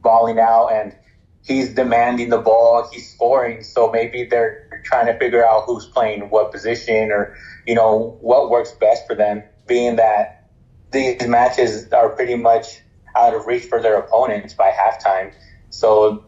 balling 0.01 0.39
out 0.39 0.69
and 0.69 0.97
he's 1.45 1.75
demanding 1.75 2.31
the 2.31 2.39
ball, 2.39 2.89
he's 2.91 3.13
scoring. 3.13 3.63
So 3.63 3.91
maybe 3.93 4.25
they're 4.25 4.83
trying 4.85 5.07
to 5.07 5.19
figure 5.19 5.47
out 5.47 5.65
who's 5.67 5.87
playing 5.87 6.31
what 6.31 6.51
position 6.51 7.13
or, 7.13 7.37
you 7.67 7.75
know, 7.75 8.17
what 8.21 8.49
works 8.49 8.73
best 8.73 9.07
for 9.07 9.15
them, 9.15 9.43
being 9.67 9.97
that 9.97 10.49
these 10.93 11.27
matches 11.27 11.93
are 11.93 12.09
pretty 12.09 12.37
much 12.37 12.81
out 13.17 13.35
of 13.35 13.47
reach 13.47 13.65
for 13.65 13.81
their 13.81 13.99
opponents 13.99 14.55
by 14.55 14.71
halftime. 14.71 15.33
So 15.71 16.25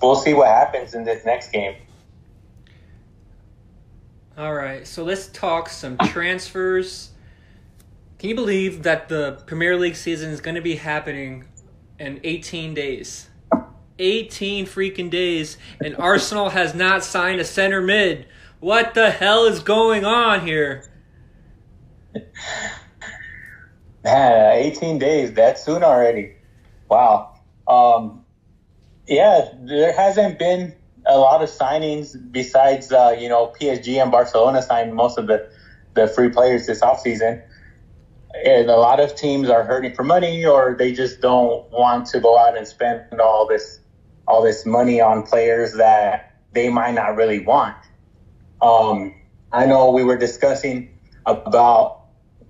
we'll 0.00 0.16
see 0.16 0.34
what 0.34 0.48
happens 0.48 0.94
in 0.94 1.04
this 1.04 1.24
next 1.24 1.50
game. 1.50 1.76
All 4.36 4.54
right, 4.54 4.86
so 4.86 5.04
let's 5.04 5.28
talk 5.28 5.68
some 5.68 5.98
transfers. 5.98 7.10
Can 8.18 8.30
you 8.30 8.34
believe 8.34 8.82
that 8.84 9.08
the 9.08 9.42
Premier 9.46 9.76
League 9.76 9.96
season 9.96 10.30
is 10.30 10.40
going 10.40 10.54
to 10.54 10.62
be 10.62 10.76
happening 10.76 11.44
in 11.98 12.20
18 12.24 12.72
days? 12.72 13.28
18 13.98 14.66
freaking 14.66 15.10
days, 15.10 15.58
and 15.84 15.96
Arsenal 15.96 16.50
has 16.50 16.74
not 16.74 17.04
signed 17.04 17.40
a 17.40 17.44
center 17.44 17.82
mid. 17.82 18.26
What 18.58 18.94
the 18.94 19.10
hell 19.10 19.44
is 19.44 19.60
going 19.60 20.04
on 20.04 20.46
here? 20.46 20.90
Man, 24.04 24.52
18 24.56 24.98
days, 24.98 25.32
that 25.34 25.58
soon 25.58 25.82
already. 25.82 26.30
Wow. 26.88 27.28
Um, 27.66 28.24
yeah, 29.06 29.48
there 29.54 29.92
hasn't 29.92 30.38
been 30.38 30.74
a 31.06 31.18
lot 31.18 31.42
of 31.42 31.48
signings 31.48 32.16
besides, 32.30 32.92
uh, 32.92 33.14
you 33.16 33.28
know, 33.28 33.48
PSG 33.60 34.00
and 34.00 34.10
Barcelona 34.10 34.62
signed 34.62 34.94
most 34.94 35.18
of 35.18 35.26
the, 35.26 35.42
the 35.94 36.06
free 36.06 36.28
players 36.28 36.66
this 36.66 36.80
offseason. 36.80 37.40
And 38.44 38.70
a 38.70 38.76
lot 38.76 39.00
of 39.00 39.14
teams 39.14 39.48
are 39.50 39.64
hurting 39.64 39.92
for 39.92 40.04
money 40.04 40.44
or 40.44 40.74
they 40.78 40.92
just 40.92 41.20
don't 41.20 41.68
want 41.70 42.06
to 42.06 42.20
go 42.20 42.38
out 42.38 42.56
and 42.56 42.66
spend 42.66 43.02
all 43.20 43.46
this 43.46 43.78
all 44.26 44.42
this 44.42 44.64
money 44.64 45.00
on 45.00 45.22
players 45.22 45.72
that 45.74 46.22
they 46.52 46.68
might 46.68 46.94
not 46.94 47.16
really 47.16 47.40
want. 47.40 47.76
Um, 48.62 49.12
I 49.52 49.66
know 49.66 49.90
we 49.90 50.04
were 50.04 50.16
discussing 50.16 50.88
about 51.26 51.98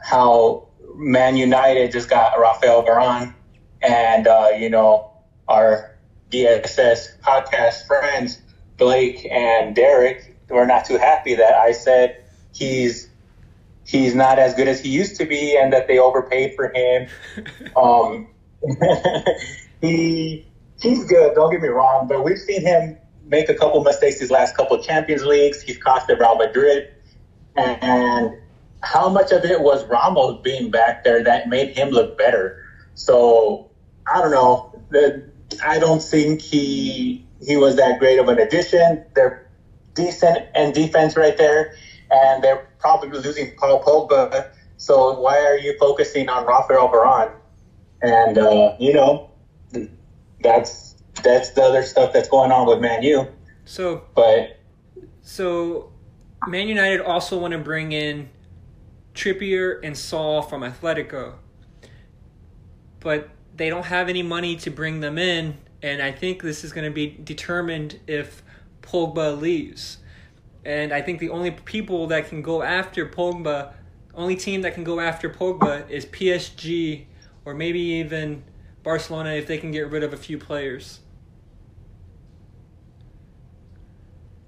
how 0.00 0.68
Man 0.95 1.37
United 1.37 1.93
just 1.93 2.09
got 2.09 2.39
Rafael 2.39 2.83
Varane, 2.85 3.33
and 3.81 4.27
uh, 4.27 4.49
you 4.57 4.71
know 4.71 5.05
our 5.49 5.91
DSS 6.31 7.09
podcast 7.21 7.87
friends 7.87 8.39
Blake 8.77 9.27
and 9.31 9.75
Derek 9.75 10.35
were 10.49 10.67
not 10.67 10.85
too 10.85 10.97
happy 10.99 11.35
that 11.35 11.55
I 11.55 11.73
said 11.73 12.15
he's 12.53 13.09
he's 13.85 14.15
not 14.15 14.39
as 14.39 14.55
good 14.55 14.69
as 14.69 14.81
he 14.81 14.89
used 14.89 15.17
to 15.17 15.27
be, 15.27 15.57
and 15.57 15.73
that 15.73 15.87
they 15.87 15.99
overpaid 15.99 16.55
for 16.55 16.71
him. 16.75 17.07
um, 17.77 18.27
he 19.81 20.43
he's 20.81 21.05
good. 21.05 21.35
Don't 21.35 21.51
get 21.51 21.61
me 21.61 21.69
wrong, 21.69 22.07
but 22.07 22.23
we've 22.23 22.39
seen 22.39 22.63
him 22.63 22.97
make 23.25 23.49
a 23.49 23.55
couple 23.55 23.81
mistakes 23.81 24.19
his 24.19 24.31
last 24.31 24.55
couple 24.55 24.77
of 24.77 24.83
Champions 24.83 25.23
Leagues. 25.25 25.61
He's 25.61 25.77
cost 25.77 26.11
Real 26.19 26.35
Madrid, 26.37 26.85
and 27.57 28.33
how 28.83 29.09
much 29.09 29.33
of 29.33 29.45
it 29.45 29.61
was 29.61 29.85
Ramos 29.87 30.41
being 30.43 30.71
back 30.71 31.05
there 31.05 31.23
that 31.23 31.49
made 31.49 31.77
him 31.77 31.91
look 31.91 32.19
better? 32.19 32.65
So 32.95 33.71
I 34.12 34.21
don't 34.21 34.31
know. 34.31 34.81
The, 34.91 35.31
I 35.65 35.79
don't 35.79 36.03
think 36.03 36.41
he 36.41 37.27
he 37.41 37.57
was 37.57 37.77
that 37.77 37.99
great 37.99 38.19
of 38.19 38.29
an 38.29 38.39
addition. 38.39 39.05
They're 39.15 39.49
decent 39.95 40.47
and 40.55 40.75
defense 40.75 41.17
right 41.17 41.37
there, 41.37 41.75
and 42.11 42.43
they're 42.43 42.69
probably 42.79 43.11
losing 43.11 43.55
Paul 43.57 43.83
Pogba. 43.83 44.51
So 44.77 45.19
why 45.21 45.39
are 45.45 45.57
you 45.57 45.77
focusing 45.79 46.29
on 46.29 46.47
Rafael 46.47 46.89
Varane? 46.89 47.33
And 48.03 48.37
uh, 48.39 48.77
you 48.81 48.93
know, 48.93 49.31
that's 50.41 50.97
that's 51.23 51.51
the 51.51 51.62
other 51.62 51.83
stuff 51.83 52.12
that's 52.12 52.29
going 52.29 52.51
on 52.51 52.67
with 52.67 52.81
Man 52.81 53.03
U. 53.03 53.29
So, 53.65 54.05
but 54.15 54.59
so 55.23 55.93
Man 56.49 56.67
United 56.67 57.01
also 57.01 57.39
want 57.39 57.53
to 57.53 57.59
bring 57.59 57.93
in 57.93 58.29
Trippier 59.14 59.81
and 59.83 59.97
Saul 59.97 60.42
from 60.42 60.62
Atletico, 60.62 61.35
but 63.00 63.28
they 63.54 63.69
don't 63.69 63.87
have 63.87 64.09
any 64.09 64.23
money 64.23 64.57
to 64.57 64.71
bring 64.71 65.00
them 65.00 65.19
in, 65.19 65.59
and 65.83 66.00
I 66.00 66.12
think 66.12 66.42
this 66.42 66.64
is 66.64 66.73
going 66.73 66.87
to 66.87 66.95
be 66.95 67.19
determined 67.23 68.00
if 68.07 68.42
Pogba 68.81 69.38
leaves. 69.38 69.99
And 70.64 70.92
I 70.92 71.02
think 71.02 71.19
the 71.19 71.31
only 71.31 71.50
people 71.50 72.07
that 72.09 72.28
can 72.28 72.40
go 72.40 72.62
after 72.62 73.07
Pogba, 73.07 73.73
only 74.14 74.37
team 74.37 74.62
that 74.62 74.75
can 74.75 74.85
go 74.85 75.00
after 75.00 75.28
Pogba 75.28 75.88
is 75.90 76.07
PSG 76.07 77.07
or 77.45 77.54
maybe 77.54 77.81
even 77.81 78.45
Barcelona 78.83 79.31
if 79.31 79.47
they 79.47 79.59
can 79.59 79.73
get 79.73 79.90
rid 79.90 80.02
of 80.02 80.12
a 80.12 80.16
few 80.16 80.38
players. 80.38 81.00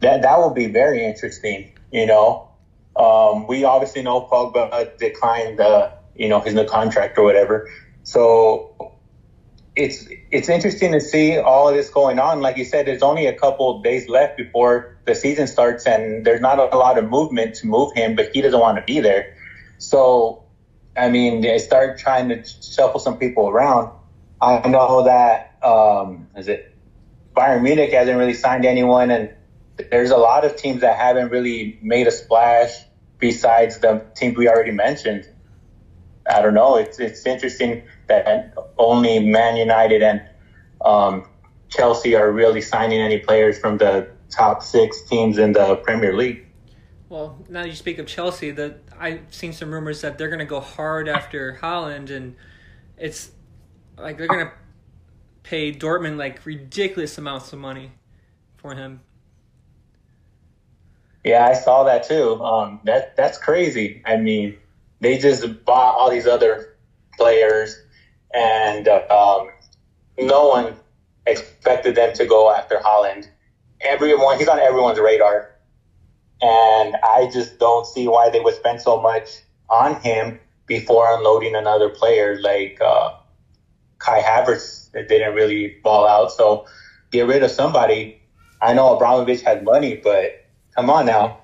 That 0.00 0.22
that 0.22 0.38
will 0.38 0.50
be 0.50 0.66
very 0.66 1.04
interesting. 1.04 1.72
You 1.90 2.06
know, 2.06 2.48
um, 2.96 3.46
we 3.46 3.64
obviously 3.64 4.02
know 4.02 4.22
Pogba 4.22 4.96
declined 4.98 5.58
the 5.58 5.92
you 6.14 6.28
know 6.28 6.40
his 6.40 6.54
new 6.54 6.64
contract 6.64 7.18
or 7.18 7.24
whatever. 7.24 7.68
So 8.04 8.94
it's 9.76 10.06
it's 10.30 10.48
interesting 10.48 10.92
to 10.92 11.00
see 11.00 11.38
all 11.38 11.68
of 11.68 11.74
this 11.74 11.90
going 11.90 12.18
on. 12.18 12.40
Like 12.40 12.56
you 12.56 12.64
said, 12.64 12.86
there's 12.86 13.02
only 13.02 13.26
a 13.26 13.32
couple 13.32 13.82
days 13.82 14.08
left 14.08 14.36
before 14.36 14.96
the 15.04 15.14
season 15.14 15.46
starts, 15.46 15.86
and 15.86 16.24
there's 16.24 16.40
not 16.40 16.58
a 16.58 16.76
lot 16.76 16.98
of 16.98 17.08
movement 17.08 17.56
to 17.56 17.66
move 17.66 17.92
him, 17.94 18.14
but 18.14 18.30
he 18.32 18.40
doesn't 18.40 18.60
want 18.60 18.78
to 18.78 18.84
be 18.84 19.00
there. 19.00 19.36
So, 19.78 20.44
I 20.96 21.08
mean, 21.08 21.40
they 21.40 21.58
start 21.58 21.98
trying 21.98 22.28
to 22.28 22.44
shuffle 22.44 23.00
some 23.00 23.18
people 23.18 23.48
around. 23.48 23.90
I 24.40 24.68
know 24.68 25.04
that 25.04 25.58
um, 25.62 26.28
is 26.36 26.48
it 26.48 26.72
Bayern 27.34 27.62
Munich 27.62 27.92
hasn't 27.92 28.16
really 28.16 28.34
signed 28.34 28.64
anyone, 28.64 29.10
and 29.10 29.34
there's 29.90 30.10
a 30.10 30.16
lot 30.16 30.44
of 30.44 30.56
teams 30.56 30.80
that 30.80 30.96
haven't 30.96 31.30
really 31.30 31.78
made 31.82 32.06
a 32.06 32.10
splash 32.10 32.70
besides 33.18 33.78
the 33.78 34.04
teams 34.14 34.36
we 34.36 34.48
already 34.48 34.70
mentioned. 34.70 35.28
I 36.30 36.40
don't 36.40 36.54
know. 36.54 36.76
It's 36.76 36.98
it's 36.98 37.26
interesting 37.26 37.82
that 38.06 38.54
only 38.78 39.18
Man 39.18 39.56
United 39.56 40.02
and 40.02 40.22
um, 40.84 41.26
Chelsea 41.68 42.14
are 42.14 42.30
really 42.30 42.60
signing 42.60 43.00
any 43.00 43.18
players 43.18 43.58
from 43.58 43.78
the 43.78 44.08
top 44.30 44.62
six 44.62 45.02
teams 45.02 45.38
in 45.38 45.52
the 45.52 45.76
Premier 45.76 46.16
League. 46.16 46.46
Well, 47.08 47.38
now 47.48 47.62
that 47.62 47.68
you 47.68 47.74
speak 47.74 47.98
of 47.98 48.06
Chelsea, 48.06 48.50
that 48.52 48.80
I've 48.98 49.22
seen 49.30 49.52
some 49.52 49.72
rumors 49.72 50.00
that 50.00 50.18
they're 50.18 50.28
going 50.28 50.40
to 50.40 50.44
go 50.44 50.60
hard 50.60 51.08
after 51.08 51.58
Haaland, 51.62 52.10
and 52.10 52.36
it's 52.96 53.30
like 53.96 54.18
they're 54.18 54.26
going 54.26 54.46
to 54.46 54.52
pay 55.42 55.72
Dortmund 55.72 56.16
like 56.16 56.44
ridiculous 56.46 57.18
amounts 57.18 57.52
of 57.52 57.58
money 57.58 57.92
for 58.56 58.74
him. 58.74 59.00
Yeah, 61.24 61.46
I 61.46 61.54
saw 61.54 61.84
that 61.84 62.02
too. 62.02 62.40
Um, 62.42 62.80
that 62.84 63.16
that's 63.16 63.38
crazy. 63.38 64.00
I 64.04 64.16
mean, 64.16 64.54
they 65.00 65.16
just 65.18 65.44
bought 65.64 65.94
all 65.96 66.10
these 66.10 66.26
other 66.26 66.60
players, 67.16 67.78
and 68.34 68.88
um, 68.88 69.48
no 70.18 70.46
one 70.48 70.76
expected 71.26 71.94
them 71.94 72.12
to 72.14 72.26
go 72.26 72.50
after 72.50 72.76
Haaland. 72.78 73.26
Everyone, 73.80 74.38
he's 74.38 74.48
on 74.48 74.58
everyone's 74.58 74.98
radar, 75.00 75.46
and 76.42 76.96
I 77.02 77.26
just 77.32 77.58
don't 77.58 77.86
see 77.86 78.08
why 78.08 78.28
they 78.30 78.40
would 78.40 78.54
spend 78.54 78.80
so 78.80 78.96
much 78.98 79.42
on 79.68 79.94
him 79.96 80.34
before 80.66 81.12
unloading 81.12 81.54
another 81.54 81.88
player 81.90 82.36
like 82.36 82.78
uh, 82.80 83.10
Kai 83.98 84.20
Havertz 84.20 84.90
that 84.92 85.08
didn't 85.08 85.34
really 85.34 85.72
ball 85.82 86.06
out. 86.06 86.30
So 86.30 86.62
get 87.10 87.26
rid 87.26 87.42
of 87.42 87.50
somebody. 87.50 88.12
I 88.60 88.72
know 88.72 88.90
Abramovich 88.92 89.42
has 89.42 89.60
money, 89.62 89.94
but 89.94 90.32
come 90.74 90.90
on 90.90 91.06
now. 91.06 91.40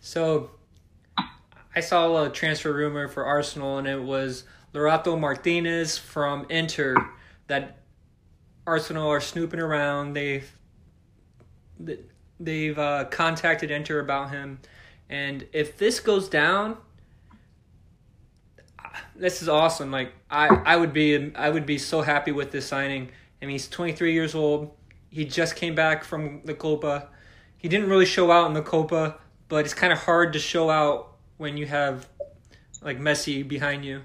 So 0.00 0.50
I 1.74 1.80
saw 1.80 2.24
a 2.24 2.30
transfer 2.30 2.72
rumor 2.72 3.08
for 3.08 3.24
Arsenal, 3.24 3.78
and 3.78 3.86
it 3.86 4.02
was 4.02 4.44
Lautaro 4.74 5.18
Martinez 5.18 5.98
from 5.98 6.46
Inter 6.48 6.96
that 7.46 7.78
Arsenal 8.66 9.08
are 9.08 9.20
snooping 9.20 9.60
around. 9.60 10.12
They've 10.12 10.50
they've 12.40 12.78
uh, 12.78 13.04
contacted 13.06 13.70
Inter 13.70 14.00
about 14.00 14.30
him, 14.30 14.60
and 15.08 15.46
if 15.52 15.78
this 15.78 16.00
goes 16.00 16.28
down, 16.28 16.76
this 19.16 19.42
is 19.42 19.48
awesome. 19.48 19.90
Like 19.90 20.12
I, 20.30 20.48
I 20.48 20.76
would 20.76 20.92
be 20.92 21.34
I 21.34 21.50
would 21.50 21.66
be 21.66 21.78
so 21.78 22.02
happy 22.02 22.32
with 22.32 22.50
this 22.52 22.66
signing. 22.66 23.10
I 23.40 23.46
mean, 23.46 23.52
he's 23.52 23.68
23 23.68 24.12
years 24.12 24.34
old. 24.34 24.74
He 25.10 25.24
just 25.24 25.56
came 25.56 25.74
back 25.74 26.04
from 26.04 26.42
the 26.44 26.54
Copa. 26.54 27.08
He 27.58 27.68
didn't 27.68 27.90
really 27.90 28.06
show 28.06 28.30
out 28.30 28.46
in 28.46 28.54
the 28.54 28.62
Copa, 28.62 29.16
but 29.48 29.64
it's 29.64 29.74
kind 29.74 29.92
of 29.92 29.98
hard 29.98 30.32
to 30.32 30.38
show 30.38 30.70
out 30.70 31.12
when 31.36 31.56
you 31.56 31.66
have 31.66 32.08
like 32.80 32.98
Messi 32.98 33.46
behind 33.46 33.84
you. 33.84 34.02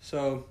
So 0.00 0.46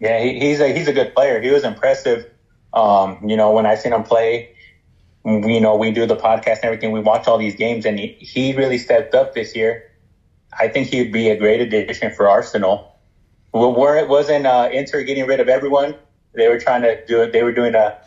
yeah, 0.00 0.20
he, 0.20 0.38
he's 0.38 0.60
a 0.60 0.72
he's 0.72 0.88
a 0.88 0.92
good 0.92 1.14
player. 1.14 1.40
He 1.40 1.50
was 1.50 1.64
impressive. 1.64 2.30
Um, 2.72 3.18
you 3.28 3.36
know, 3.36 3.52
when 3.52 3.66
I 3.66 3.74
seen 3.74 3.92
him 3.92 4.04
play, 4.04 4.54
you 5.24 5.60
know, 5.60 5.76
we 5.76 5.90
do 5.90 6.06
the 6.06 6.16
podcast 6.16 6.56
and 6.56 6.64
everything. 6.64 6.92
We 6.92 7.00
watch 7.00 7.26
all 7.26 7.38
these 7.38 7.56
games, 7.56 7.84
and 7.84 7.98
he, 7.98 8.08
he 8.20 8.54
really 8.54 8.78
stepped 8.78 9.14
up 9.14 9.34
this 9.34 9.56
year. 9.56 9.90
I 10.56 10.68
think 10.68 10.88
he'd 10.88 11.12
be 11.12 11.28
a 11.30 11.36
great 11.36 11.60
addition 11.60 12.12
for 12.12 12.28
Arsenal. 12.28 12.94
Well, 13.52 13.74
Where 13.74 13.96
it 13.96 14.08
wasn't 14.08 14.46
uh, 14.46 14.68
Inter 14.72 15.02
getting 15.02 15.26
rid 15.26 15.40
of 15.40 15.48
everyone, 15.48 15.96
they 16.34 16.48
were 16.48 16.60
trying 16.60 16.82
to 16.82 17.04
do 17.06 17.22
it. 17.22 17.32
They 17.32 17.42
were 17.42 17.52
doing 17.52 17.74
a 17.74 17.98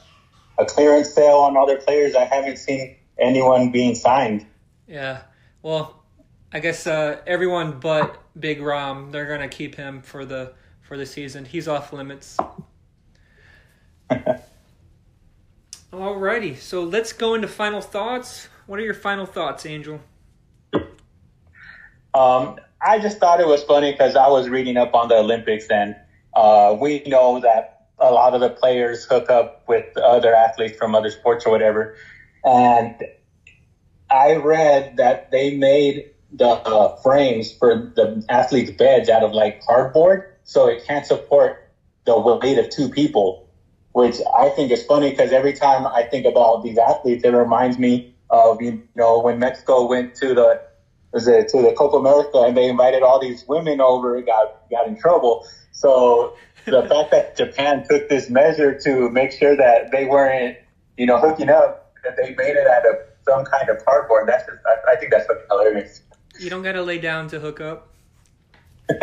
a 0.57 0.65
clearance 0.65 1.13
sale 1.13 1.37
on 1.37 1.57
other 1.57 1.77
players. 1.77 2.15
I 2.15 2.25
haven't 2.25 2.57
seen 2.57 2.95
anyone 3.19 3.71
being 3.71 3.95
signed. 3.95 4.45
Yeah, 4.87 5.21
well, 5.61 6.03
I 6.51 6.59
guess 6.59 6.85
uh, 6.87 7.21
everyone 7.25 7.79
but 7.79 8.21
Big 8.39 8.61
Rom, 8.61 9.11
they're 9.11 9.27
gonna 9.27 9.47
keep 9.47 9.75
him 9.75 10.01
for 10.01 10.25
the 10.25 10.53
for 10.81 10.97
the 10.97 11.05
season. 11.05 11.45
He's 11.45 11.67
off 11.67 11.93
limits. 11.93 12.37
Alrighty, 15.93 16.57
so 16.57 16.83
let's 16.83 17.13
go 17.13 17.33
into 17.33 17.47
final 17.47 17.81
thoughts. 17.81 18.47
What 18.65 18.79
are 18.79 18.83
your 18.83 18.93
final 18.93 19.25
thoughts, 19.25 19.65
Angel? 19.65 19.99
Um, 22.13 22.59
I 22.81 22.99
just 22.99 23.19
thought 23.19 23.39
it 23.39 23.47
was 23.47 23.63
funny 23.63 23.91
because 23.91 24.15
I 24.15 24.27
was 24.27 24.49
reading 24.49 24.77
up 24.77 24.93
on 24.93 25.07
the 25.07 25.15
Olympics, 25.15 25.67
and 25.69 25.95
uh, 26.33 26.75
we 26.79 27.03
know 27.07 27.39
that 27.41 27.80
a 28.01 28.11
lot 28.11 28.33
of 28.33 28.41
the 28.41 28.49
players 28.49 29.05
hook 29.09 29.29
up 29.29 29.51
with 29.67 29.85
other 29.97 30.33
athletes 30.33 30.75
from 30.77 30.95
other 30.95 31.09
sports 31.09 31.45
or 31.45 31.51
whatever. 31.51 31.91
And 32.43 32.95
I 34.09 34.35
read 34.35 34.97
that 34.97 35.21
they 35.31 35.51
made 35.51 36.05
the 36.31 36.47
uh, 36.47 36.89
frames 37.03 37.51
for 37.51 37.75
the 37.95 38.23
athletes' 38.29 38.71
beds 38.71 39.09
out 39.09 39.23
of 39.23 39.33
like 39.33 39.59
cardboard, 39.59 40.23
so 40.43 40.67
it 40.67 40.83
can't 40.85 41.05
support 41.05 41.57
the 42.05 42.17
weight 42.19 42.57
of 42.57 42.69
two 42.69 42.89
people. 42.89 43.37
Which 43.93 44.21
I 44.37 44.49
think 44.49 44.71
is 44.71 44.83
funny 44.83 45.09
because 45.09 45.33
every 45.33 45.53
time 45.53 45.85
I 45.85 46.03
think 46.03 46.25
about 46.25 46.61
these 46.61 46.77
athletes, 46.77 47.23
it 47.25 47.33
reminds 47.33 47.77
me 47.77 48.05
of 48.29 48.61
you 48.61 48.79
know 48.95 49.19
when 49.19 49.37
Mexico 49.39 49.85
went 49.85 50.13
to 50.15 50.33
the 50.33 50.59
was 51.11 51.27
it 51.27 51.49
to 51.49 51.61
the 51.61 51.73
Copa 51.73 51.97
America 51.97 52.39
and 52.39 52.55
they 52.55 52.69
invited 52.69 53.03
all 53.03 53.19
these 53.19 53.43
women 53.45 53.81
over 53.81 54.15
and 54.15 54.25
got 54.25 54.49
got 54.69 54.87
in 54.87 54.95
trouble. 54.95 55.41
So 55.71 56.35
the 56.65 56.81
fact 56.83 57.11
that 57.11 57.37
Japan 57.37 57.85
took 57.89 58.09
this 58.09 58.29
measure 58.29 58.77
to 58.79 59.09
make 59.09 59.31
sure 59.31 59.55
that 59.55 59.91
they 59.91 60.05
weren't 60.05 60.57
you 60.97 61.05
know 61.05 61.17
hooking 61.19 61.49
up, 61.49 61.93
that 62.03 62.15
they 62.17 62.35
made 62.35 62.55
it 62.55 62.67
out 62.67 62.85
of 62.85 62.97
some 63.25 63.45
kind 63.45 63.69
of 63.69 63.83
cardboard. 63.85 64.27
That's 64.27 64.45
just, 64.45 64.59
I, 64.65 64.93
I 64.93 64.95
think 64.97 65.11
that's 65.11 65.25
fucking 65.27 65.43
hilarious. 65.49 66.01
You 66.39 66.49
don't 66.49 66.63
gotta 66.63 66.81
lay 66.81 66.97
down 66.97 67.27
to 67.29 67.39
hook 67.39 67.61
up. 67.61 67.89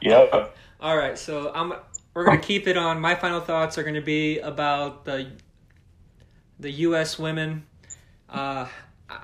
yep. 0.00 0.56
All 0.80 0.96
right, 0.96 1.18
so 1.18 1.52
I'm. 1.54 1.72
We're 2.14 2.24
gonna 2.24 2.38
keep 2.38 2.66
it 2.66 2.76
on. 2.76 3.00
My 3.00 3.14
final 3.14 3.40
thoughts 3.40 3.76
are 3.76 3.82
gonna 3.82 4.00
be 4.00 4.38
about 4.38 5.04
the 5.04 5.30
the 6.58 6.70
U.S. 6.70 7.18
women. 7.18 7.66
Uh, 8.28 8.66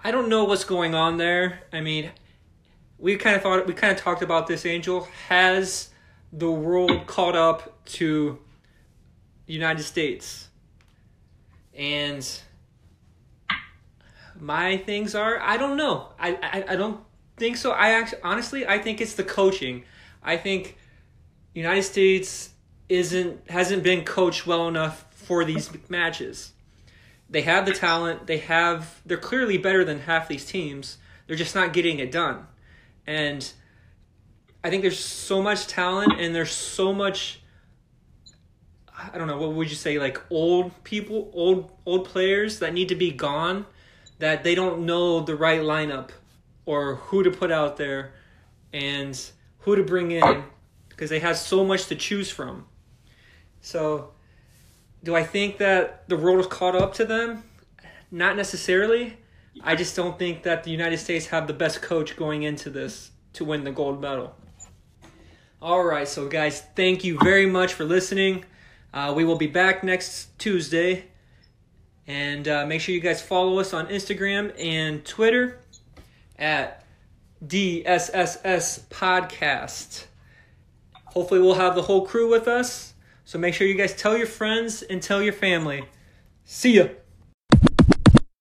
I 0.04 0.10
don't 0.10 0.28
know 0.28 0.44
what's 0.44 0.64
going 0.64 0.94
on 0.94 1.16
there. 1.16 1.60
I 1.72 1.80
mean, 1.80 2.10
we 3.02 3.16
kind 3.16 3.34
of 3.34 3.42
thought 3.42 3.66
we 3.66 3.74
kind 3.74 3.92
of 3.92 3.98
talked 3.98 4.22
about 4.22 4.46
this. 4.46 4.64
Angel 4.64 5.08
has 5.28 5.90
the 6.32 6.50
world 6.50 7.06
caught 7.06 7.34
up 7.34 7.84
to 7.84 8.38
United 9.46 9.82
States. 9.82 10.48
And 11.76 12.26
my 14.38 14.76
things 14.76 15.14
are 15.16 15.40
I 15.40 15.56
don't 15.56 15.76
know. 15.76 16.08
I, 16.18 16.38
I, 16.42 16.64
I 16.72 16.76
don't 16.76 17.00
think 17.36 17.56
so. 17.56 17.72
I 17.72 17.90
actually 17.90 18.22
honestly 18.22 18.66
I 18.66 18.78
think 18.78 19.00
it's 19.00 19.14
the 19.14 19.24
coaching. 19.24 19.82
I 20.22 20.36
think 20.36 20.78
United 21.54 21.82
States 21.82 22.50
isn't 22.88 23.50
hasn't 23.50 23.82
been 23.82 24.04
coached 24.04 24.46
well 24.46 24.68
enough 24.68 25.06
for 25.10 25.44
these 25.44 25.70
matches. 25.88 26.52
They 27.28 27.42
have 27.42 27.66
the 27.66 27.72
talent. 27.72 28.28
They 28.28 28.38
have. 28.38 29.00
They're 29.04 29.16
clearly 29.16 29.58
better 29.58 29.84
than 29.84 30.00
half 30.00 30.28
these 30.28 30.44
teams. 30.44 30.98
They're 31.26 31.36
just 31.36 31.54
not 31.54 31.72
getting 31.72 31.98
it 31.98 32.12
done, 32.12 32.46
and 33.06 33.52
I 34.64 34.70
think 34.70 34.82
there's 34.82 34.98
so 34.98 35.42
much 35.42 35.66
talent 35.66 36.20
and 36.20 36.34
there's 36.34 36.52
so 36.52 36.92
much. 36.92 37.40
I 38.96 39.18
don't 39.18 39.26
know 39.26 39.38
what 39.38 39.52
would 39.54 39.70
you 39.70 39.76
say 39.76 39.98
like 39.98 40.20
old 40.30 40.84
people, 40.84 41.30
old 41.34 41.72
old 41.84 42.04
players 42.06 42.60
that 42.60 42.72
need 42.72 42.88
to 42.88 42.94
be 42.94 43.10
gone, 43.10 43.66
that 44.18 44.44
they 44.44 44.54
don't 44.54 44.86
know 44.86 45.20
the 45.20 45.34
right 45.34 45.60
lineup, 45.60 46.10
or 46.66 46.96
who 46.96 47.22
to 47.22 47.30
put 47.30 47.50
out 47.50 47.76
there, 47.76 48.12
and 48.72 49.18
who 49.58 49.74
to 49.74 49.82
bring 49.82 50.12
in, 50.12 50.44
because 50.88 51.10
they 51.10 51.18
have 51.18 51.36
so 51.36 51.64
much 51.64 51.86
to 51.86 51.96
choose 51.96 52.30
from. 52.30 52.66
So, 53.60 54.12
do 55.02 55.16
I 55.16 55.24
think 55.24 55.58
that 55.58 56.08
the 56.08 56.16
world 56.16 56.36
has 56.36 56.46
caught 56.46 56.76
up 56.76 56.94
to 56.94 57.04
them? 57.04 57.42
Not 58.10 58.36
necessarily. 58.36 59.16
I 59.60 59.76
just 59.76 59.94
don't 59.94 60.18
think 60.18 60.44
that 60.44 60.64
the 60.64 60.70
United 60.70 60.98
States 60.98 61.26
have 61.26 61.46
the 61.46 61.52
best 61.52 61.82
coach 61.82 62.16
going 62.16 62.42
into 62.42 62.70
this 62.70 63.10
to 63.34 63.44
win 63.44 63.64
the 63.64 63.72
gold 63.72 64.00
medal. 64.00 64.34
All 65.60 65.84
right, 65.84 66.08
so 66.08 66.28
guys, 66.28 66.62
thank 66.74 67.04
you 67.04 67.18
very 67.18 67.46
much 67.46 67.74
for 67.74 67.84
listening. 67.84 68.44
Uh, 68.92 69.12
we 69.14 69.24
will 69.24 69.36
be 69.36 69.46
back 69.46 69.84
next 69.84 70.36
Tuesday. 70.38 71.04
And 72.06 72.48
uh, 72.48 72.66
make 72.66 72.80
sure 72.80 72.94
you 72.94 73.00
guys 73.00 73.22
follow 73.22 73.58
us 73.58 73.72
on 73.72 73.86
Instagram 73.86 74.52
and 74.58 75.04
Twitter 75.04 75.60
at 76.36 76.84
DSSS 77.46 78.80
Podcast. 78.88 80.06
Hopefully, 81.06 81.40
we'll 81.40 81.54
have 81.54 81.74
the 81.74 81.82
whole 81.82 82.06
crew 82.06 82.28
with 82.28 82.48
us. 82.48 82.94
So 83.24 83.38
make 83.38 83.54
sure 83.54 83.66
you 83.66 83.76
guys 83.76 83.94
tell 83.94 84.16
your 84.16 84.26
friends 84.26 84.82
and 84.82 85.00
tell 85.00 85.22
your 85.22 85.32
family. 85.32 85.84
See 86.44 86.76
ya. 86.76 86.88